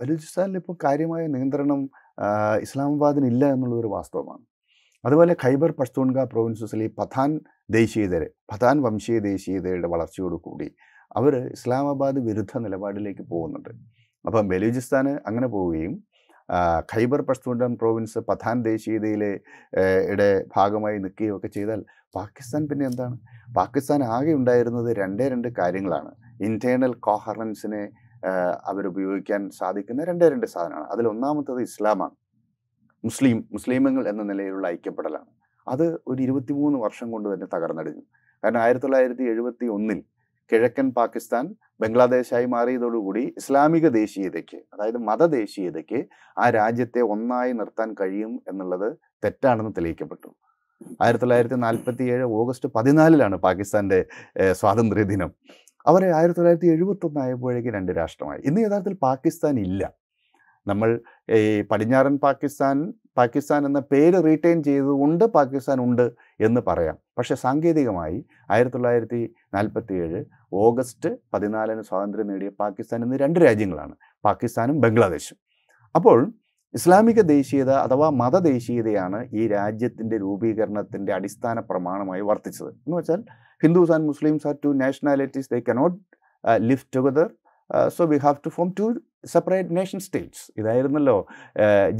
[0.00, 1.80] ബലൂചിസ്ഥാനിൽ ഇപ്പോൾ കാര്യമായ നിയന്ത്രണം
[2.62, 4.44] ഇസ്ലാമാബാദിനില്ല എന്നുള്ളതൊരു വാസ്തവമാണ്.
[5.06, 10.68] അതുപോലെ ഖൈബർ പഷ്തൂൺഗ പ്രൊവിൻസസിൽ ഈ പഥാൻ ദേശീയതരെ പഥാൻ വംശീയ ദേശീയതയുടെ വളർച്ചയോടുകൂടി
[11.16, 13.70] അവർ ഇസ്ലാമാബാദ് വിരുദ്ധ നിലപാടിലേക്ക് പോകുന്നുണ്ട്.
[14.24, 15.94] അപ്പം ബലൂചിസ്ഥാന് അങ്ങനെ പോവുകയും
[16.92, 19.32] ഖൈബർ പഷ്തൂൺഖാൻ പ്രോവിൻസ് പഥാൻ ദേശീയതയിലെ
[20.12, 21.84] ഇടെ ഭാഗമായി നിൽക്കുകയൊക്കെ ചെയ്താൽ
[22.16, 23.16] പാകിസ്ഥാൻ പിന്നെ എന്താണ്?
[23.56, 26.10] പാകിസ്ഥാൻ ആകെ ഉണ്ടായിരുന്നത് രണ്ടേ രണ്ട് കാര്യങ്ങളാണ്.
[26.42, 27.82] ഇന്റേർണൽ കോഹറൻസിനെ
[28.64, 30.86] അവരുപയോഗിക്കാൻ സാധിക്കുന്ന രണ്ടേ രണ്ട് സാധനമാണ്.
[30.92, 32.14] അതിൽ ഒന്നാമത്തത് ഇസ്ലാമാണ്.
[33.04, 35.30] മുസ്ലിം മുസ്ലിമുകൾ എന്ന നിലയിലുള്ള ഐക്യപ്പെടലാണ്.
[35.66, 38.04] അത് ഒരു ഇരുപത്തിമൂന്ന് വർഷം കൊണ്ട് തന്നെ തകർന്നടിഞ്ഞു.
[38.42, 39.98] കാരണം ആയിരത്തി തൊള്ളായിരത്തി എഴുപത്തി ഒന്നിൽ
[40.50, 41.44] കിഴക്കൻ പാകിസ്ഥാൻ
[41.80, 46.00] ബംഗ്ലാദേശായി മാറിയതോടുകൂടി ഇസ്ലാമിക ദേശീയതയ്ക്ക് അതായത് മതദേശീയതയ്ക്ക്
[46.36, 48.88] ആ രാജ്യത്തെ ഒന്നായി നിർത്താൻ കഴിയും എന്നുള്ളത്
[49.24, 50.28] തെറ്റാണെന്ന് തെളിയിക്കപ്പെട്ടു.
[51.00, 53.98] ആയിരത്തി തൊള്ളായിരത്തി നാൽപ്പത്തി ഏഴ് ഓഗസ്റ്റ് പതിനാലിലാണ് പാകിസ്ഥാന്റെ
[54.42, 55.30] ഏഹ്, സ്വാതന്ത്ര്യ ദിനം
[55.86, 58.42] അവരെ ആയിരത്തി തൊള്ളായിരത്തി എഴുപത്തൊന്ന് ആയപ്പോഴേക്ക് രണ്ട് രാഷ്ട്രമായി.
[58.44, 59.92] ഇന്ന് യഥാർത്ഥത്തിൽ പാകിസ്ഥാൻ ഇല്ല.
[60.66, 66.98] നമ്മൾ ഈ പടിഞ്ഞാറൻ പാകിസ്ഥാൻ പാകിസ്ഥാൻ എന്ന പേര് റീറ്റെയിൻ ചെയ്തുകൊണ്ട് പാകിസ്ഥാൻ ഉണ്ട് എന്ന് പറയാം.
[67.18, 73.94] പക്ഷേ സാങ്കേതികമായി ആയിരത്തി തൊള്ളായിരത്തി നാൽപ്പത്തി ഏഴ് ഓഗസ്റ്റ് പതിനാലിന് സ്വാതന്ത്ര്യം നേടിയ പാകിസ്ഥാൻ എന്ന് രണ്ട് രാജ്യങ്ങളാണ്.
[74.24, 75.36] പാകിസ്ഥാനും ബംഗ്ലാദേശും.
[75.94, 76.32] അപ്പോൾ
[76.74, 82.68] ഇസ്ലാമിക ദേശീയത അഥവാ മതദേശീയതയാണ് ഈ രാജ്യത്തിന്റെ രൂപീകരണത്തിന്റെ അടിസ്ഥാന പ്രമാണമായി വർത്തിച്ചത്.
[82.68, 83.24] എന്ന് വെച്ചാൽ
[83.62, 83.92] Hindus
[84.48, 85.92] are two nationalities, they cannot
[86.44, 87.26] uh, live together.
[87.70, 88.88] Uh, so we have to form two
[89.34, 90.38] separate nation states.
[90.60, 91.16] ഇതായിരുന്നല്ലോ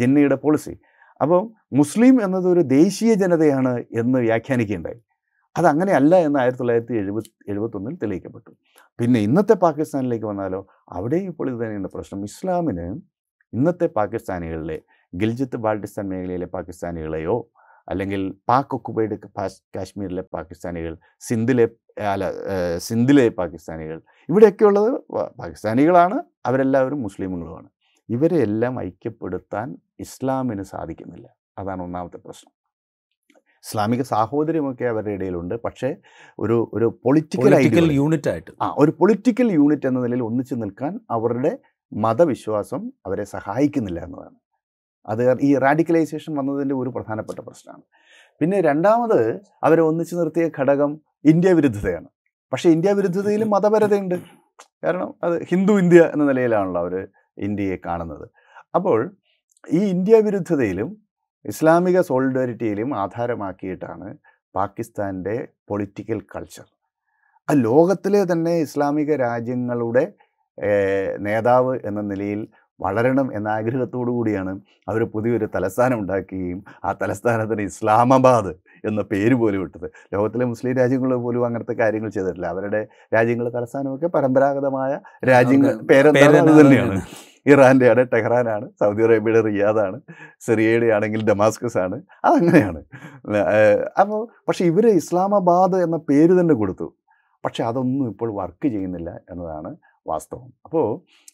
[0.00, 0.74] ജിന്നയുടെ പോളിസി
[1.22, 1.40] അപ്പോൾ
[1.80, 5.00] മുസ്ലിം എന്നത് ഒരു ദേശീയ ജനതയാണ് എന്ന് വ്യാഖ്യാനിക്കുകയുണ്ടായി.
[5.58, 8.50] അതങ്ങനെയല്ല എന്ന് ആയിരത്തി തൊള്ളായിരത്തി എഴുപത്തി എഴുപത്തൊന്നിൽ തെളിയിക്കപ്പെട്ടു.
[9.00, 10.60] പിന്നെ ഇന്നത്തെ പാകിസ്ഥാനിലേക്ക് വന്നാലോ
[10.96, 12.20] അവിടെയും ഇപ്പോൾ ഇത് തന്നെയാണ് പ്രശ്നം.
[12.30, 12.86] ഇസ്ലാമിന്
[13.58, 14.78] ഇന്നത്തെ പാകിസ്ഥാനികളിലെ
[15.22, 17.36] ഗിൽജിത്ത് ബാൾട്ടിസ്ഥാൻ മേഖലയിലെ പാകിസ്ഥാനികളെയോ
[17.88, 19.16] അല്ലെങ്കിൽ പാക് ഒക്കുപൈഡ്
[19.76, 21.66] കാശ്മീരിലെ പാകിസ്ഥാനികൾ സിന്ധിലെ
[22.14, 22.26] അല്ല
[22.78, 23.96] സിന്ധിലെ പാകിസ്ഥാനികൾ
[24.28, 24.90] ഇവിടെയൊക്കെയുള്ളത്
[25.38, 27.68] പാകിസ്ഥാനികളാണ് അവരെല്ലാവരും മുസ്ലിമുകളുമാണ്.
[28.08, 29.68] ഇവരെ എല്ലാം ഐക്യപ്പെടുത്താൻ
[30.00, 31.26] ഇസ്ലാമിന് സാധിക്കുന്നില്ല.
[31.58, 32.52] അതാണ് ഒന്നാമത്തെ പ്രശ്നം.
[33.64, 35.54] ഇസ്ലാമിക സാഹോദര്യമൊക്കെ അവരുടെ ഇടയിലുണ്ട്.
[35.64, 35.90] പക്ഷേ
[36.38, 41.52] ഒരു ഒരു പൊളിറ്റിക്കൽ പൊളിറ്റിക്കൽ യൂണിറ്റ് ആയിട്ട് ആ ഒരു പൊളിറ്റിക്കൽ യൂണിറ്റ് എന്ന നിലയിൽ ഒന്നിച്ചു നിൽക്കാൻ അവരുടെ
[41.92, 44.36] മതവിശ്വാസം അവരെ സഹായിക്കുന്നില്ല എന്നതാണ്
[45.06, 47.82] അത് ഈ റാഡിക്കലൈസേഷൻ വന്നതിന്റെ ഒരു പ്രധാനപ്പെട്ട പ്രശ്നമാണ്.
[48.40, 52.08] പിന്നെ രണ്ടാമത് അവരെ ഒന്നിച്ചു നിർത്തിയ ഘടകം ഇന്ത്യ വിരുദ്ധതയാണ്.
[52.52, 54.14] പക്ഷേ ഇന്ത്യ വിരുദ്ധതയിലും മതപരതയുണ്ട്.
[54.84, 56.94] കാരണം അത് ഹിന്ദു ഇന്ത്യ എന്ന നിലയിലാണല്ലോ അവർ
[57.38, 58.26] ഇന്ത്യയെ കാണുന്നത്.
[58.74, 58.98] അപ്പോൾ
[59.70, 60.88] ഈ ഇന്ത്യ വിരുദ്ധതയിലും
[61.44, 64.08] ഇസ്ലാമിക സോളിഡാരിറ്റിയിലും ആധാരമാക്കിയിട്ടാണ്
[64.56, 66.66] പാകിസ്ഥാന്റെ പൊളിറ്റിക്കൽ കൾച്ചർ.
[67.50, 70.04] ആ ലോകത്തിലെ തന്നെ ഇസ്ലാമിക രാജ്യങ്ങളുടെ
[71.18, 72.40] നേതാവ് എന്ന നിലയിൽ
[72.84, 74.52] വളരണം എന്ന ആഗ്രഹത്തോടു കൂടിയാണ്
[74.90, 78.52] അവർ പുതിയൊരു തലസ്ഥാനം ഉണ്ടാക്കുകയും ആ തലസ്ഥാനത്തിന് ഇസ്ലാമാബാദ്
[78.90, 79.88] എന്ന പേര് പോലും ഇട്ടത്.
[80.14, 82.46] ലോകത്തിലെ മുസ്ലിം രാജ്യങ്ങൾ പോലും അങ്ങനത്തെ കാര്യങ്ങൾ ചെയ്തിട്ടില്ല.
[82.54, 82.80] അവരുടെ
[83.16, 84.92] രാജ്യങ്ങളുടെ തലസ്ഥാനമൊക്കെ പരമ്പരാഗതമായ
[85.32, 86.96] രാജ്യങ്ങൾ പേരെന്താണ് തന്നെയാണ്
[87.52, 89.96] ഇറാന്റെ ആണ് ടെഹ്റാനാണ് സൗദി അറേബ്യയുടെ റിയാദാണ്
[90.46, 91.96] സിറിയയുടെ ആണെങ്കിൽ ഡമാസ്കസ് ആണ്
[92.28, 92.80] അതങ്ങനെയാണ്
[94.02, 96.88] അപ്പോൾ പക്ഷേ ഇവർ ഇസ്ലാമാബാദ് എന്ന പേര് തന്നെ കൊടുത്തു.
[97.44, 99.70] പക്ഷേ അതൊന്നും ഇപ്പോൾ വർക്ക് ചെയ്യുന്നില്ല എന്നതാണ്
[100.06, 100.52] വാസ്തവം.
[100.64, 100.86] അപ്പോൾ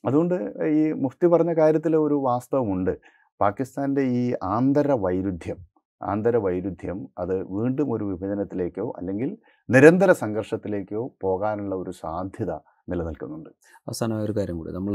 [0.07, 0.35] അതുകൊണ്ട്
[0.79, 2.95] ഈ മുഫ്തി പറഞ്ഞ കാര്യത്തിൽ ഒരു വാസ്തവമുണ്ട്.
[3.41, 5.59] പാകിസ്ഥാന്റെ ഈ ആന്തര വൈരുദ്ധ്യം
[6.03, 9.31] ആന്തര വൈരുദ്ധ്യം അത് വീണ്ടും ഒരു വിഭജനത്തിലേക്കോ അല്ലെങ്കിൽ
[9.71, 12.53] നിരന്തര സംഘർഷത്തിലേക്കോ പോകാനുള്ള ഒരു സാധ്യത
[12.91, 13.51] നിലനിൽക്കുന്നുണ്ട്.
[13.89, 14.73] അവസാനമായ ഒരു കാര്യം കൂടി.
[14.73, 14.95] നമ്മൾ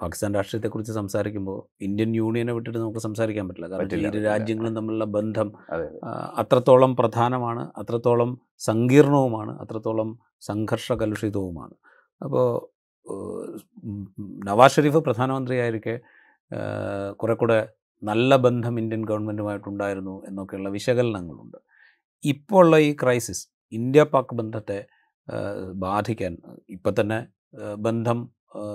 [0.00, 3.68] പാകിസ്ഥാൻ രാഷ്ട്രീയത്തെക്കുറിച്ച് സംസാരിക്കുമ്പോൾ ഇന്ത്യൻ യൂണിയനെ വിട്ടിട്ട് നമുക്ക് സംസാരിക്കാൻ പറ്റില്ല.
[3.72, 5.48] കാരണം ഇരു രാജ്യങ്ങളും തമ്മിലുള്ള ബന്ധം
[6.42, 11.74] അത്രത്തോളം പ്രധാനമാണ് അത്രത്തോളം സങ്കീർണവുമാണ് അത്രത്തോളം സംഘർഷ കലുഷിതവുമാണ്
[12.24, 12.46] അപ്പോൾ
[14.48, 15.94] നവാസ് ഷെരീഫ് പ്രധാനമന്ത്രിയായിരിക്കെ
[17.12, 17.68] കുറെ കൂടെ
[18.02, 21.58] നല്ല ബന്ധം ഇന്ത്യൻ ഗവൺമെന്റുമായിട്ടുണ്ടായിരുന്നു എന്നൊക്കെയുള്ള വിശകലനങ്ങളുണ്ട്.
[22.24, 24.78] ഇപ്പോൾ ഉള്ള ഈ ക്രൈസിസ് ഇന്ത്യ പാക് ബന്ധത്തെ
[25.74, 26.32] ബാധിക്കാൻ
[26.68, 27.18] ഇപ്പം തന്നെ
[27.74, 28.18] ബന്ധം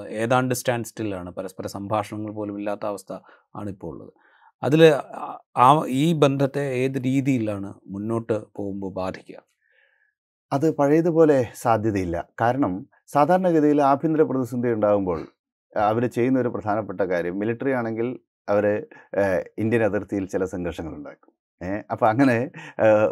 [0.09, 1.29] ഏതാണ്ട് സ്റ്റാൻഡ് സ്റ്റില്ലാണ്.
[1.29, 3.11] പരസ്പര സംഭാഷണങ്ങൾ പോലും ഇല്ലാത്ത അവസ്ഥ
[3.55, 4.13] ആണ് ഉള്ളത്.
[4.63, 4.81] അതിൽ
[5.57, 9.48] ആ ഈ ബന്ധത്തെ ഏത് രീതിയിലാണ് മുന്നോട്ട് പോകുമ്പോൾ ബാധിക്കുക
[10.51, 12.17] അത് പഴയതുപോലെ സാധ്യതയില്ല.
[12.41, 12.73] കാരണം
[13.13, 15.19] സാധാരണഗതിയിൽ ആഭ്യന്തര പ്രതിസന്ധി ഉണ്ടാകുമ്പോൾ
[15.89, 18.07] അവർ ചെയ്യുന്ന ഒരു പ്രധാനപ്പെട്ട കാര്യം മിലിറ്ററി ആണെങ്കിൽ
[18.53, 18.65] അവർ
[19.63, 21.31] ഇന്ത്യൻ അതിർത്തിയിൽ ചില സംഘർഷങ്ങൾ ഉണ്ടാക്കും.
[21.93, 22.37] അപ്പോൾ അങ്ങനെ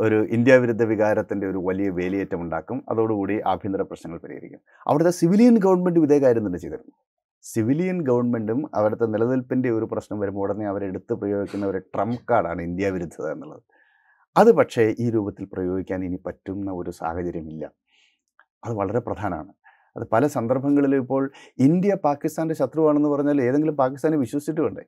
[0.05, 2.77] ഒരു ഇന്ത്യ വിരുദ്ധ വികാരത്തിന്റെ ഒരു വലിയ വേലിയേറ്റം ഉണ്ടാക്കും.
[2.91, 4.61] അതോടുകൂടി ആഭ്യന്തര പ്രശ്നങ്ങൾ പരിഹരിക്കും.
[4.89, 6.93] അവിടുത്തെ സിവിലിയൻ ഗവൺമെന്റും ഇതേ കാര്യം തന്നെ ചെയ്തിരുന്നു.
[7.43, 13.27] സിവിലിയൻ ഗവൺമെന്റും അവിടുത്തെ നിലനിൽപ്പിന്റെ ഒരു പ്രശ്നം വരുമ്പോൾ ഉടനെ അവരെടുത്ത് പ്രയോഗിക്കുന്ന ഒരു ട്രംപ് കാർഡാണ് ഇന്ത്യ വിരുദ്ധത
[13.35, 13.63] എന്നുള്ളത്.
[14.37, 17.65] അത് പക്ഷേ ഈ രൂപത്തിൽ പ്രയോഗിക്കാൻ ഇനി പറ്റുന്ന ഒരു സാഹചര്യമില്ല.
[18.65, 19.53] അത് വളരെ പ്രധാനമാണ്.
[19.97, 21.23] അത് പല സന്ദർഭങ്ങളിലും ഇപ്പോൾ
[21.59, 24.83] ഇന്ത്യ പാകിസ്ഥാന്റെ ശത്രുവാണെന്ന് പറഞ്ഞാൽ ഏതെങ്കിലും പാകിസ്ഥാനെ വിശ്വസിച്ചിട്ട് വേണ്ടേ?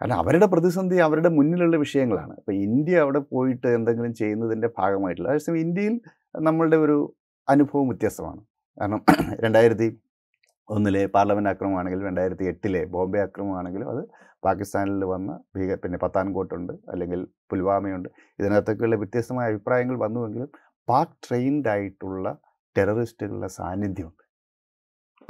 [0.00, 2.32] കാരണം അവരുടെ പ്രതിസന്ധി അവരുടെ മുന്നിലുള്ള വിഷയങ്ങളാണ്.
[2.32, 6.00] അപ്പോൾ ഇന്ത്യ അവിടെ പോയിട്ട് എന്തെങ്കിലും ചെയ്യുന്നതിന്റെ ഭാഗമായിട്ടുള്ള അതേസമയം ഇന്ത്യയിൽ
[6.38, 6.98] നമ്മളുടെ ഒരു
[7.48, 8.40] അനുഭവം വ്യത്യസ്തമാണ്.
[8.80, 9.00] കാരണം
[9.44, 9.88] രണ്ടായിരത്തി
[10.68, 14.02] ഒന്നിലെ പാർലമെന്റ് ആക്രമണമാണെങ്കിലും രണ്ടായിരത്തി എട്ടിലെ ബോംബെ ആക്രമണമാണെങ്കിലും അത്
[14.44, 17.20] പാകിസ്ഥാനിൽ വന്ന ഭീക പിന്നെ പത്താൻകോട്ടുണ്ട് അല്ലെങ്കിൽ
[17.50, 18.08] പുൽവാമയുണ്ട്.
[18.40, 20.50] ഇതിനകത്തൊക്കെയുള്ള വ്യത്യസ്തമായ അഭിപ്രായങ്ങൾ വന്നുവെങ്കിലും
[20.88, 22.26] പാക് ട്രെയിൻഡ് ആയിട്ടുള്ള
[22.78, 24.24] ടെററിസ്റ്റുകളുടെ സാന്നിധ്യമുണ്ട്.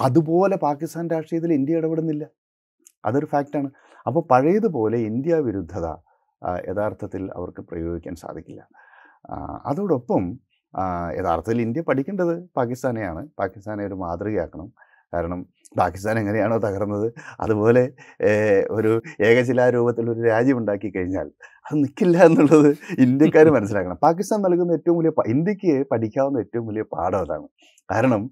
[0.00, 2.24] അതുപോലെ പാകിസ്ഥാൻ രാഷ്ട്രീയത്തിൽ ഇന്ത്യ ഇടപെടുന്നില്ല.
[3.04, 3.70] അതൊരു ഫാക്റ്റാണ്.
[4.06, 5.86] അപ്പോൾ പഴയതുപോലെ ഇന്ത്യ വിരുദ്ധത
[6.70, 8.68] യഥാർത്ഥത്തിൽ അവർക്ക് പ്രയോഗിക്കാൻ സാധിക്കില്ല.
[9.66, 10.24] അതോടൊപ്പം
[11.18, 13.22] യഥാർത്ഥത്തിൽ ഇന്ത്യ പഠിക്കേണ്ടത് പാകിസ്ഥാനെയാണ്.
[13.38, 14.68] പാകിസ്ഥാനെ ഒരു മാതൃകയാക്കണം.
[15.12, 15.40] കാരണം
[15.78, 17.06] പാകിസ്ഥാൻ എങ്ങനെയാണോ തകർന്നത്.
[17.40, 17.82] അതുപോലെ
[18.78, 18.92] ഒരു
[19.28, 21.28] ഏകശിലാരൂപത്തിൽ ഒരു രാജ്യം ഉണ്ടാക്കി കഴിഞ്ഞാൽ
[21.66, 22.68] അത് നിൽക്കില്ല എന്നുള്ളത്
[23.04, 23.98] ഇന്ത്യക്കാർ മനസ്സിലാക്കണം.
[24.06, 27.48] പാകിസ്ഥാൻ നൽകുന്ന ഏറ്റവും വലിയ ഇന്ത്യയ്ക്ക് പഠിക്കാവുന്ന ഏറ്റവും വലിയ പാഠം അതാണ്.
[27.88, 28.22] കാരണം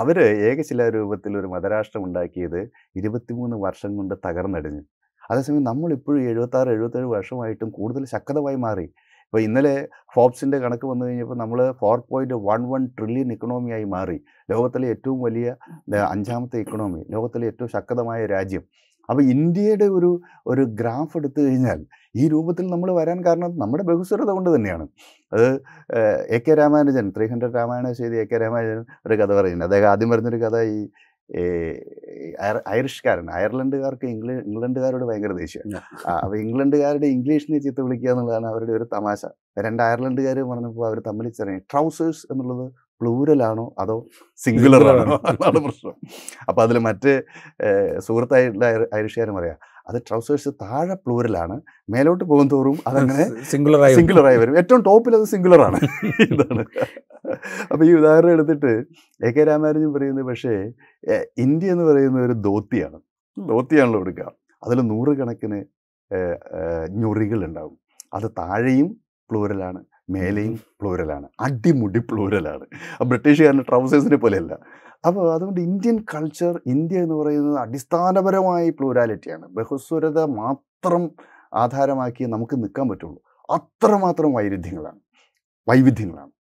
[0.00, 0.16] അവർ
[0.50, 2.60] ഏകശിലാരൂപത്തിൽ ഒരു മതരാഷ്ട്രം ഉണ്ടാക്കിയത്
[3.00, 4.82] ഇരുപത്തിമൂന്ന് വർഷം കൊണ്ട് തകർന്നടിഞ്ഞു.
[5.30, 8.86] അതേസമയം നമ്മളിപ്പോഴും എഴുപത്താറ് എഴുപത്തേഴ് വർഷമായിട്ടും കൂടുതൽ ശക്തമായി മാറി.
[9.26, 9.74] ഇപ്പോൾ ഇന്നലെ
[10.14, 14.18] ഫോബ്സിന്റെ കണക്ക് വന്നു കഴിഞ്ഞപ്പോൾ നമ്മൾ four point one one trillion ഇക്കണോമിയായി മാറി.
[14.50, 15.46] ലോകത്തിലെ ഏറ്റവും വലിയ
[16.12, 18.64] അഞ്ചാമത്തെ ഇക്കണോമി ലോകത്തിലെ ഏറ്റവും ശക്തമായ രാജ്യം.
[19.08, 20.10] അപ്പോൾ ഇന്ത്യയുടെ ഒരു
[20.46, 21.80] ഒരു ഗ്രാഫ് എടുത്തു കഴിഞ്ഞാൽ
[22.20, 24.86] ഈ രൂപത്തിൽ നമ്മൾ വരാൻ കാരണം നമ്മുടെ ബഹുസ്വരത കൊണ്ട് തന്നെയാണ്.
[25.32, 25.46] അത്
[26.36, 29.64] A K Ramanujan three hundred Ramayana ചെയ്ത് എ കെ രാമാനുജൻ ഒരു കഥ പറയുന്നുണ്ട്.
[29.64, 30.78] അദ്ദേഹം ആദ്യം പറഞ്ഞൊരു കഥ ഈ
[32.68, 35.76] ഐറിഷ്കാരൻ അയർലൻഡുകാർക്ക് ഇംഗ്ല ഇംഗ്ലണ്ടുകാരോട് ഭയങ്കര ദേഷ്യം
[36.08, 39.26] അപ്പോൾ ഇംഗ്ലണ്ടുകാരുടെ ഇംഗ്ലീഷിനെ ചീത്ത വിളിക്കുക എന്നുള്ളതാണ് അവരുടെ ഒരു തമാശ.
[39.58, 45.20] രണ്ട് അയർലൻഡുകാർ പറഞ്ഞപ്പോൾ അവർ തമ്മിൽ ചെറിയ ട്രൗസേഴ്സ് എന്നുള്ളത് പ്ലൂരലാണോ അതോ സിംഗുലർ Singular ആണോ ആണ്.
[45.26, 45.94] അതാണ് പ്രശ്നം.
[46.48, 47.22] അപ്പോൾ അതിൽ മറ്റ്
[47.98, 51.56] സുഹൃത്തായിട്ടുള്ള ഐർ- പറയാം അത് ട്രൗസേഴ്സ് താഴെ പ്ലൂരലാണ്
[51.90, 54.56] മേലോട്ട് പോകും തോറും അതങ്ങനെ സിംഗുലറായി സിംഗുലറായി വരും.
[54.58, 55.78] ഏറ്റവും ടോപ്പിൽ അത് സിംഗുലറാണ്.
[56.30, 56.64] ഇതാണ്.
[57.72, 58.72] അപ്പോൾ ഈ ഉദാഹരണം എടുത്തിട്ട്
[59.20, 60.54] എ കെ രാമാനുജൻ പറയുന്നത് പക്ഷേ
[61.38, 62.98] ഇന്ത്യ എന്ന് പറയുന്ന ഒരു ധോത്തിയാണ്.
[63.36, 64.28] ധോത്തിയാണല്ലോ എടുക്കുക
[64.62, 65.60] അതിൽ നൂറുകണക്കിന്
[67.02, 67.76] ഞൊറികളുണ്ടാവും.
[68.14, 68.88] അത് താഴെയും
[69.30, 72.64] പ്ലൂരലാണ് മേലെയും പ്ലൂരലാണ് അടിമുടി പ്ലൂരലാണ്
[73.10, 74.52] ബ്രിട്ടീഷുകാരന്റെ ട്രൗസേഴ്സിനെ പോലെയല്ല.
[75.06, 81.10] അപ്പോൾ അതുകൊണ്ട് ഇന്ത്യൻ കൾച്ചർ ഇന്ത്യ എന്ന് പറയുന്നത് അടിസ്ഥാനപരമായി പ്ലൂരാലിറ്റിയാണ് ബഹുസ്വരത മാത്രം
[81.54, 83.20] ആധാരമാക്കി നമുക്ക് നിൽക്കാൻ പറ്റുള്ളൂ.
[83.50, 85.00] അത്രമാത്രം വൈരുദ്ധ്യങ്ങളാണ്
[85.68, 86.32] വൈവിധ്യങ്ങളാണ്.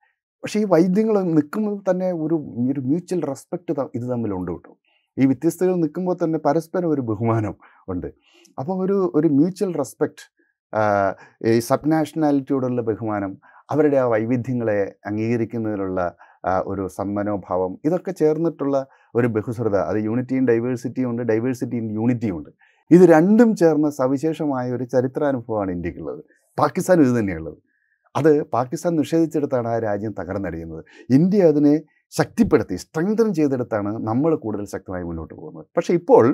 [0.43, 2.35] പക്ഷേ ഈ വൈദ്യങ്ങൾ നിൽക്കുമ്പോൾ തന്നെ ഒരു
[2.71, 4.71] ഒരു മ്യൂച്വൽ റെസ്പെക്റ്റ് ഇത് തമ്മിലുണ്ട് കേട്ടോ.
[5.17, 7.55] ഈ വ്യത്യസ്തകൾ നിൽക്കുമ്പോൾ തന്നെ പരസ്പരം ഒരു ബഹുമാനം
[7.87, 8.07] ഉണ്ട്.
[8.59, 10.25] അപ്പോൾ ഒരു ഒരു മ്യൂച്വൽ റെസ്പെക്റ്റ്
[11.47, 13.31] ഈ സബ് നാഷണാലിറ്റിയോടുള്ള ബഹുമാനം
[13.71, 16.01] അവരുടെ ആ വൈവിധ്യങ്ങളെ അംഗീകരിക്കുന്നതിലുള്ള
[16.67, 22.49] ഒരു സമ്മനോഭാവം ഇതൊക്കെ ചേർന്നിട്ടുള്ള ഒരു ബഹുസ്വരത അത് യൂണിറ്റിയും ഡൈവേഴ്സിറ്റിയും ഉണ്ട് ഡൈവേഴ്സിറ്റി ഇൻ യൂണിറ്റിയും ഉണ്ട്.
[22.91, 26.21] ഇത് രണ്ടും ചേർന്ന സവിശേഷമായ ഒരു ചരിത്രാനുഭവമാണ് ഇന്ത്യക്കുള്ളത്.
[26.59, 27.57] പാകിസ്ഥാൻ ഇത് തന്നെയുള്ളത്.
[28.15, 30.83] അത് പാകിസ്ഥാൻ നിഷേധിച്ചെടുത്താണ് ആ രാജ്യം തകർന്നടിയുന്നത്.
[31.09, 31.81] ഇന്ത്യ അതിനെ
[32.13, 35.65] ശക്തിപ്പെടുത്തി സ്ട്രെങ്തൻ ചെയ്തെടുത്താണ് നമ്മൾ കൂടുതൽ ശക്തമായി മുന്നോട്ട് പോകുന്നത്.
[35.77, 36.25] പക്ഷേ ഇപ്പോൾ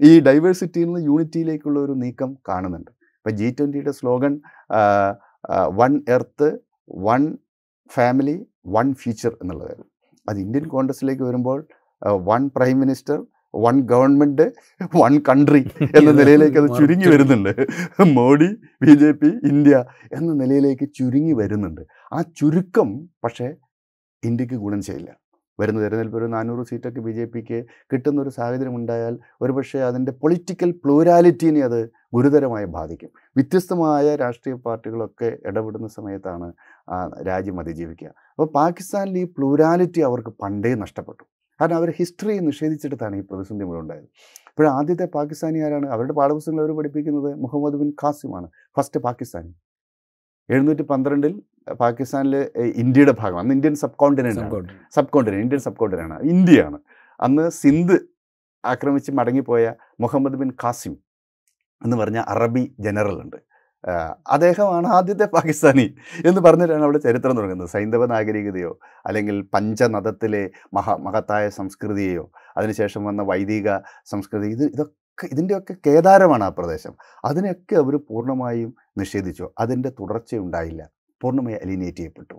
[0.00, 2.90] ഈ ഡൈവേഴ്സിറ്റിയിൽ നിന്ന് യൂണിറ്റിയിലേക്കുള്ള ഒരു നീക്കം കാണുന്നുണ്ട്.
[3.18, 4.40] ഇപ്പം G ട്വന്റിയുടെ slogan
[5.80, 6.48] one earth
[7.06, 7.22] one
[7.90, 8.36] family
[8.66, 9.88] one future എന്നുള്ളതായിരുന്നു
[10.28, 11.58] അത് ഇന്ത്യൻ കോൺഗ്രസിലേക്ക് വരുമ്പോൾ
[12.30, 13.18] one prime minister
[13.64, 14.44] one government
[15.02, 15.62] one country
[15.98, 17.52] എന്ന നിലയിലേക്ക് അത് ചുരുങ്ങി വരുന്നുണ്ട്.
[18.18, 18.48] Modi
[18.82, 19.76] B J P India
[20.18, 21.82] എന്ന നിലയിലേക്ക് ചുരുങ്ങി വരുന്നുണ്ട്.
[22.12, 22.90] ആ ചുരുക്കം
[23.24, 23.48] പക്ഷേ
[24.22, 25.10] ഇന്ത്യയ്ക്ക് ഗുണം ചെയ്യില്ല.
[25.60, 27.58] വരുന്ന തെരഞ്ഞെടുപ്പ് ഒരു നാനൂറ് സീറ്റൊക്കെ ബി ജെ പിക്ക്
[27.92, 31.80] കിട്ടുന്ന ഒരു സാഹചര്യം ഉണ്ടായാൽ ഒരുപക്ഷെ അതിന്റെ പൊളിറ്റിക്കൽ പ്ലൂരാലിറ്റീനെ അത്
[32.14, 33.10] ഗുരുതരമായി ബാധിക്കും.
[33.36, 36.52] വ്യത്യസ്തമായ രാഷ്ട്രീയ പാർട്ടികളൊക്കെ ഇടപെടുന്ന സമയത്താണ്
[37.28, 38.10] രാജ്യം അതിജീവിക്കുക.
[38.30, 41.24] അപ്പോൾ പാകിസ്ഥാനിൽ ഈ പ്ലൂരാലിറ്റി അവർക്ക് പണ്ടേ നഷ്ടപ്പെട്ടു.
[41.60, 44.08] കാരണം അവർ ഹിസ്റ്ററി നിഷേധിച്ചിട്ടാണ് ഈ പ്രതിസന്ധി മുഴുവൻ ഉണ്ടായത്.
[44.50, 47.30] ഇപ്പോൾ ആദ്യത്തെ പാകിസ്ഥാനി ആരാണ് അവരുടെ പാഠപുസ്തകങ്ങൾ അവർ പഠിപ്പിക്കുന്നത്?
[47.44, 48.48] മുഹമ്മദ് ബിൻ ഖാസിമാണ്.
[48.76, 49.52] ഫസ്റ്റ് പാകിസ്ഥാനി.
[50.54, 51.34] എഴുന്നൂറ്റി പന്ത്രണ്ടിൽ
[51.80, 52.34] പാകിസ്ഥാനിൽ
[52.82, 54.44] ഇന്ത്യയുടെ ഭാഗം അന്ന് Indian subcontinent
[55.14, 56.78] subcontinent Indian subcontinent ആണ് ഇന്ത്യയാണ്.
[57.20, 57.96] അന്ന് സിന്ധ്
[58.64, 59.64] ആക്രമിച്ച് മടങ്ങിപ്പോയ
[60.00, 60.94] മുഹമ്മദ് ബിൻ ഖാസിം
[61.82, 63.38] എന്ന് പറഞ്ഞ അറബി ജനറൽ ഉണ്ട്.
[64.34, 65.84] അദ്ദേഹമാണ് ആദ്യത്തെ പാകിസ്ഥാനി
[66.28, 67.70] എന്ന് പറഞ്ഞിട്ടാണ് അവിടെ ചരിത്രം തുടങ്ങുന്നത്.
[67.74, 68.72] സൈന്ധവ നാഗരികതയോ
[69.06, 70.42] അല്ലെങ്കിൽ പഞ്ചനദത്തിലെ
[70.76, 72.24] മഹ മഹത്തായ സംസ്കൃതിയെയോ
[72.56, 73.78] അതിനുശേഷം വന്ന വൈദിക
[74.12, 74.94] സംസ്കൃതി ഇത് ഇതൊക്കെ
[75.32, 76.94] ഇതിന്റെയൊക്കെ കേദാരമാണ് ആ പ്രദേശം.
[77.24, 79.50] അതിനെയൊക്കെ അവർ പൂർണമായും നിഷേധിച്ചു.
[79.58, 80.88] അതിന്റെ തുടർച്ചയുണ്ടായില്ല.
[81.22, 82.36] പൂർണമായി അലിനേറ്റ് ചെയ്യപ്പെട്ടു.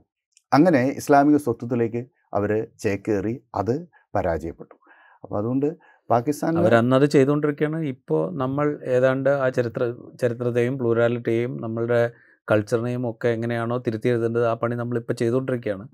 [0.53, 4.75] അങ്ങനെ ഇസ്ലാമിക സ്വത്വത്തിലേക്ക് അവർ ചേക്കേറി അത് പരാജയപ്പെട്ടു.
[5.23, 5.77] അപ്പോൾ അതുകൊണ്ട്
[6.09, 12.01] പാകിസ്ഥാൻ അവർ അന്നത് ചെയ്തുകൊണ്ടിരിക്കുകയാണ് ഇപ്പോൾ നമ്മൾ ഏതാണ്ട് ആ ചരിത്ര ചരിത്രത്തെയും പ്ലൂരാലിറ്റിയെയും നമ്മളുടെ
[12.47, 15.85] കൾച്ചറിനെയും ഒക്കെ എങ്ങനെയാണോ തിരുത്തി എഴുതേണ്ടത് ആ പണി നമ്മളിപ്പോൾ ചെയ്തുകൊണ്ടിരിക്കുകയാണ്.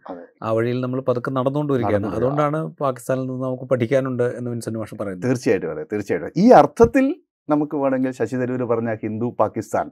[0.44, 2.40] ആ വഴിയിൽ നമ്മൾ പതുക്കെ നടന്നുകൊണ്ടിരിക്കുകയാണ് നടന്നുകൊണ്ടിരിക്കുക.
[2.40, 5.30] അതുകൊണ്ടാണ് പാകിസ്ഥാനിൽ നിന്ന് നമുക്ക് പഠിക്കാനുണ്ട് എന്ന് വിൻസെന്റ് മാഷ് പറയുന്നത്.
[5.30, 6.32] തീർച്ചയായിട്ടും അതെ തീർച്ചയായിട്ടും.
[6.38, 7.16] ഈ അർത്ഥത്തിൽ
[7.50, 9.92] നമുക്ക് വേണമെങ്കിൽ ശശി തരൂർ പറഞ്ഞ ഹിന്ദു പാകിസ്ഥാൻ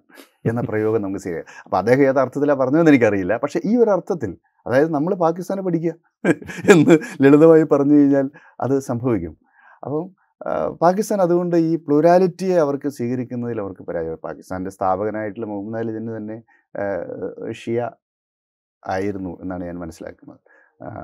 [0.49, 3.37] എന്ന പ്രയോഗം നമുക്ക് ചെയ്യാം അപ്പോൾ അദ്ദേഹം ഏത് അർത്ഥത്തിലാണ് പറഞ്ഞതെന്ന് എനിക്കറിയില്ല.
[3.43, 4.31] പക്ഷേ ഈ ഒരു അർത്ഥത്തിൽ
[4.65, 5.93] അതായത് നമ്മൾ പാകിസ്ഥാനെ പഠിക്കുക
[6.71, 8.29] എന്ന് ലളിതമായി പറഞ്ഞു കഴിഞ്ഞാൽ
[8.61, 9.37] അത് സംഭവിക്കും.
[9.83, 10.03] അപ്പം
[10.81, 16.37] പാകിസ്ഥാൻ അതുകൊണ്ട് ഈ പ്ലൂരാലിറ്റിയെ അവർക്ക് സ്വീകരിക്കുന്നതിൽ അവർക്ക് പരാജയം പാകിസ്ഥാന്റെ സ്ഥാപകനായിട്ടുള്ള മുഹമ്മദ് അലി ജിന്ന് തന്നെ
[17.51, 17.79] ഷിയ
[18.83, 20.39] ആയിരുന്നു എന്നാണ് ഞാൻ മനസ്സിലാക്കുന്നത്.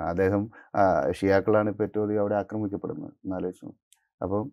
[0.10, 0.42] അദ്ദേഹം
[1.12, 3.68] ഷിയാക്കളാണ് ഇപ്പോൾ ഏറ്റവും അധികം അവിടെ ആക്രമിക്കപ്പെടുന്നത് എന്നാലോചിച്ചു
[4.22, 4.44] അപ്പം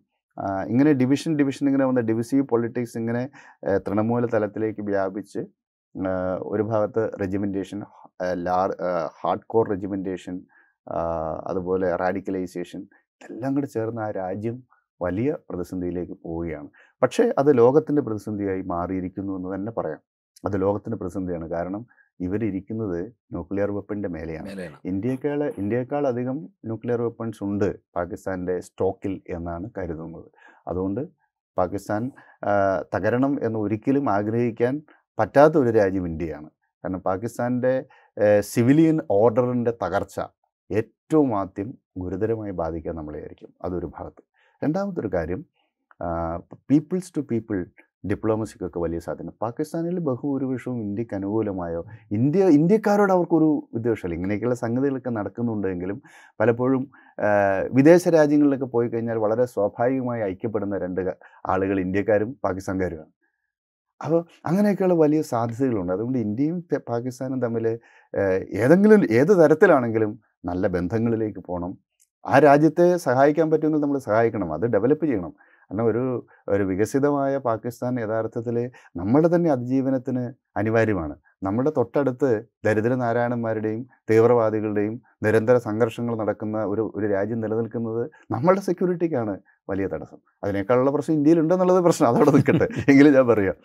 [0.67, 3.23] ഇങ്ങനെ ഡിവിഷൻ ഡിവിഷൻ ഇങ്ങനെ വന്ന ഡിവിസീവ് പൊളിറ്റിക്സ് ഇങ്ങനെ
[3.77, 5.41] തൃണമൂല തലത്തിലേക്ക് വ്യാപിച്ച്
[6.51, 7.79] ഒരു ഭാഗത്ത് റെജിമെന്റേഷൻ
[8.43, 8.69] ലാർ
[9.19, 10.35] ഹാർഡ് കോർ റെജിമെന്റേഷൻ
[11.49, 12.81] അതുപോലെ റാഡിക്കലൈസേഷൻ
[13.21, 14.57] ഇതെല്ലാം കൂടെ ചേർന്ന് ആ രാജ്യം
[15.01, 16.69] വലിയ പ്രതിസന്ധിയിലേക്ക് പോവുകയാണ്.
[17.03, 20.01] പക്ഷേ അത് ലോകത്തിന്റെ പ്രതിസന്ധിയായി മാറിയിരിക്കുന്നു എന്ന് തന്നെ പറയാം.
[20.45, 21.47] അത് ലോകത്തിന്റെ പ്രതിസന്ധിയാണ്.
[21.49, 21.81] കാരണം
[22.19, 22.99] ഇവരിരിക്കുന്നത്
[23.33, 24.49] ന്യൂക്ലിയർ വെപ്പണിന്റെ മേലെയാണ്.
[24.85, 30.27] ഇന്ത്യക്കാളെ ഇന്ത്യയേക്കാൾ ഇന്ത്യയേക്കാൾ അധികം ന്യൂക്ലിയർ വെപ്പൺസ് ഉണ്ട് പാകിസ്ഥാന്റെ സ്റ്റോക്കിൽ എന്നാണ് കരുതുന്നത്.
[30.67, 31.01] അതുകൊണ്ട്
[31.57, 32.11] പാകിസ്ഥാൻ
[32.95, 34.81] തകരണം എന്ന് ഒരിക്കലും ആഗ്രഹിക്കാൻ
[35.19, 36.49] പറ്റാത്ത ഒരു രാജ്യം ഇന്ത്യയാണ്.
[36.83, 37.73] കാരണം പാകിസ്ഥാന്റെ
[38.39, 40.19] സിവിലിയൻ ഓർഡറിന്റെ തകർച്ച
[40.69, 44.21] ഏറ്റവും ആദ്യം ഗുരുതരമായി ബാധിക്കുക നമ്മളെയായിരിക്കും അതൊരു ഭാഗത്ത്.
[44.63, 45.41] രണ്ടാമത്തെ ഒരു കാര്യം
[46.71, 47.57] പീപ്പിൾസ് ടു പീപ്പിൾ
[48.09, 49.29] ഡിപ്ലോമസിക്കൊക്കെ വലിയ സാധ്യത.
[49.41, 51.81] പാകിസ്ഥാനിൽ ബഹുഭൂരിപക്ഷവും ഇന്ത്യയ്ക്ക് അനുകൂലമായോ?
[52.11, 54.15] ഇന്ത്യ ഇന്ത്യക്കാരോട് അവർക്കൊരു വിദ്വേഷമില്ല.
[54.15, 55.97] ഇങ്ങനെയൊക്കെയുള്ള സംഗതികളൊക്കെ നടക്കുന്നുണ്ടെങ്കിലും
[56.39, 56.83] പലപ്പോഴും
[57.77, 61.01] വിദേശ രാജ്യങ്ങളിലൊക്കെ പോയി കഴിഞ്ഞാൽ വളരെ സ്വാഭാവികമായി ഐക്യപ്പെടുന്ന രണ്ട്
[61.53, 63.11] ആളുകൾ ഇന്ത്യക്കാരും പാകിസ്ഥാൻകാരുമാണ്.
[64.01, 65.93] അപ്പോൾ അങ്ങനെയൊക്കെയുള്ള വലിയ സാധ്യതകളുണ്ട്.
[65.95, 66.57] അതുകൊണ്ട് ഇന്ത്യയും
[66.91, 67.65] പാകിസ്ഥാനും തമ്മിൽ
[68.63, 70.11] ഏതെങ്കിലും ഏത് തരത്തിലാണെങ്കിലും
[70.49, 71.71] നല്ല ബന്ധങ്ങളിലേക്ക് പോകണം
[72.25, 74.49] ആ രാജ്യത്തെ സഹായിക്കാൻ പറ്റുമെങ്കിൽ നമ്മൾ സഹായിക്കണം.
[74.57, 75.33] അത് ഡെവലപ്പ് ചെയ്യണം.
[75.71, 76.03] കാരണം ഒരു
[76.53, 78.55] ഒരു വികസിതമായ പാകിസ്ഥാൻ യഥാർത്ഥത്തിൽ
[78.99, 80.23] നമ്മുടെ തന്നെ അതിജീവനത്തിന്
[80.59, 81.15] അനിവാര്യമാണ്.
[81.43, 82.29] നമ്മുടെ തൊട്ടടുത്ത്
[82.65, 84.95] ദരിദ്ര നാരായണന്മാരുടെയും തീവ്രവാദികളുടെയും
[85.25, 89.35] നിരന്തര സംഘർഷങ്ങൾ നടക്കുന്ന ഒരു ഒരു രാജ്യം നിലനിൽക്കുന്നത് നമ്മളുടെ സെക്യൂരിറ്റിക്കാണ്
[89.69, 90.19] വലിയ തടസ്സം.
[90.43, 92.07] അതിനേക്കാളുള്ള പ്രശ്നം ഇന്ത്യയിലുണ്ടെന്നുള്ളത് പ്രശ്നം.
[92.09, 92.67] അതവിടെ നിൽക്കട്ടെ.
[92.91, 93.55] എങ്കിലും ഞാൻ പറയാം.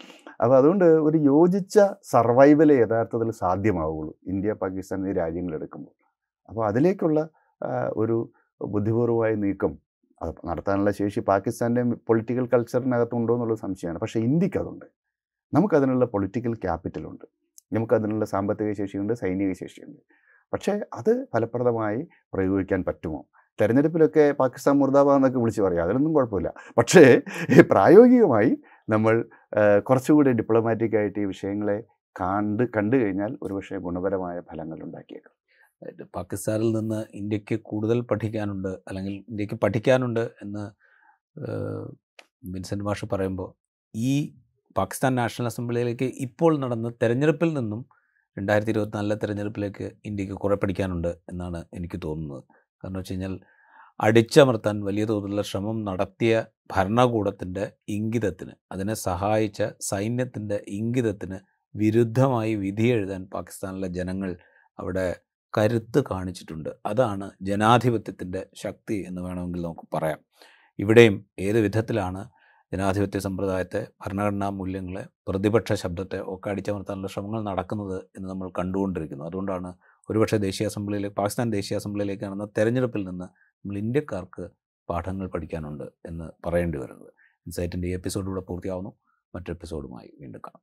[0.43, 1.79] അപ്പോൾ അതുകൊണ്ട് ഒരു യോജിച്ച
[2.13, 4.15] സർവൈവലേ യഥാർത്ഥത്തിൽ സാധ്യമാവുള്ളൂ.
[4.27, 5.95] ഇന്ത്യ പാകിസ്ഥാൻ എന്നീ രാജ്യങ്ങളെടുക്കുമ്പോൾ
[6.49, 7.29] അപ്പോൾ അതിലേക്കുള്ള
[8.03, 8.17] ഒരു
[8.75, 9.73] ബുദ്ധിപൂർവമായ നീക്കം
[10.49, 13.99] നടത്താനുള്ള ശേഷി പാകിസ്ഥാന്റെ പൊളിറ്റിക്കൽ കൾച്ചറിനകത്തുണ്ടോ എന്നുള്ള സംശയമാണ്.
[13.99, 14.87] പക്ഷേ ഇന്ത്യയ്ക്ക് അതുണ്ട്
[15.53, 17.27] നമുക്കതിനുള്ള പൊളിറ്റിക്കൽ ക്യാപിറ്റലുണ്ട്
[17.73, 20.01] നമുക്കതിനുള്ള സാമ്പത്തിക ശേഷിയുണ്ട് സൈനിക ശേഷിയുണ്ട്.
[20.53, 22.01] പക്ഷേ അത് ഫലപ്രദമായി
[22.35, 23.21] പ്രയോഗിക്കാൻ പറ്റുമോ?
[23.61, 25.85] തെരഞ്ഞെടുപ്പിലൊക്കെ പാകിസ്ഥാൻ മുർദാബാദ് എന്നൊക്കെ വിളിച്ച് പറയാം.
[25.85, 26.53] അതിലൊന്നും കുഴപ്പമില്ല.
[26.79, 27.21] പക്ഷേ
[27.71, 28.57] പ്രായോഗികമായി
[28.89, 29.25] നമ്മൾ
[29.89, 31.79] കുറച്ചുകൂടി ഡിപ്ലോമാറ്റിക് ആയിട്ട് ഈ വിഷയങ്ങളെ
[32.21, 35.35] കണ്ട് കണ്ടു കഴിഞ്ഞാൽ ഒരുപക്ഷെ ഗുണപരമായ ഫലങ്ങൾ ഉണ്ടാക്കിയേക്കാം.
[36.15, 40.65] പാകിസ്ഥാനിൽ നിന്ന് ഇന്ത്യയ്ക്ക് കൂടുതൽ പഠിക്കാനുണ്ട് അല്ലെങ്കിൽ ഇന്ത്യയ്ക്ക് പഠിക്കാനുണ്ട് എന്ന്
[42.45, 43.55] വിൻസെന്റ് മാഷ് പറയുമ്പോൾ
[43.95, 44.35] ഈ
[44.79, 47.87] പാകിസ്ഥാൻ നാഷണൽ അസംബ്ലിയിലേക്ക് ഇപ്പോൾ നടന്ന തെരഞ്ഞെടുപ്പിൽ നിന്നും
[48.39, 52.43] രണ്ടായിരത്തി ഇരുപത്തിനാലിലെ തെരഞ്ഞെടുപ്പിലേക്ക് ഇന്ത്യയ്ക്ക് കുറേ പഠിക്കാനുണ്ട് എന്നാണ് എനിക്ക് തോന്നുന്നത്.
[52.85, 53.35] കാരണം വെച്ച് കഴിഞ്ഞാൽ
[54.01, 56.33] അടിച്ചമർത്താൻ വലിയ തോതിലുള്ള ശ്രമം നടത്തിയ
[56.73, 57.65] ഭരണകൂടത്തിന്റെ
[57.97, 59.61] ഇംഗിതത്തിന് അതിനെ സഹായിച്ച
[59.91, 61.39] സൈന്യത്തിന്റെ ഇംഗിതത്തിന്
[61.75, 64.31] വിരുദ്ധമായി വിധി എഴുതാൻ പാകിസ്ഥാനിലെ ജനങ്ങൾ
[64.79, 65.07] അവിടെ
[65.55, 66.71] കരുത്ത് കാണിച്ചിട്ടുണ്ട്.
[66.91, 70.21] അതാണ് ജനാധിപത്യത്തിന്റെ ശക്തി എന്ന് വേണമെങ്കിൽ നമുക്ക് പറയാം.
[70.79, 71.17] ഇവിടെയും
[71.47, 72.23] ഏത് വിധത്തിലാണ്
[72.73, 79.25] ജനാധിപത്യ സമ്പ്രദായത്തെ ഭരണഘടനാ മൂല്യങ്ങളെ പ്രതിപക്ഷ ശബ്ദത്തെ ഒക്കെ അടിച്ചമർത്താനുള്ള ശ്രമങ്ങൾ നടക്കുന്നത് എന്ന് നമ്മൾ കണ്ടുകൊണ്ടിരിക്കുന്നു.
[79.31, 79.71] അതുകൊണ്ടാണ്
[80.11, 84.49] ഒരുപക്ഷെ ദേശീയ അസംബ്ലിയിലേക്ക് പാകിസ്ഥാൻ ദേശീയ അസംബ്ലിയിലേക്ക് നടന്ന തെരഞ്ഞെടുപ്പിൽ നിന്ന് നമ്മൾ ഇന്ത്യക്കാർക്ക്
[84.89, 87.13] പാഠങ്ങൾ പഠിക്കാനുണ്ട് എന്ന് പറയേണ്ടി വരുന്നത്.
[87.47, 88.91] ഇൻസൈറ്റിന്റെ ഈ എപ്പിസോഡ് ഇവിടെ പൂർത്തിയാവുന്നു.
[89.35, 90.63] മറ്റൊരു എപ്പിസോഡുമായി വീണ്ടും കാണാം.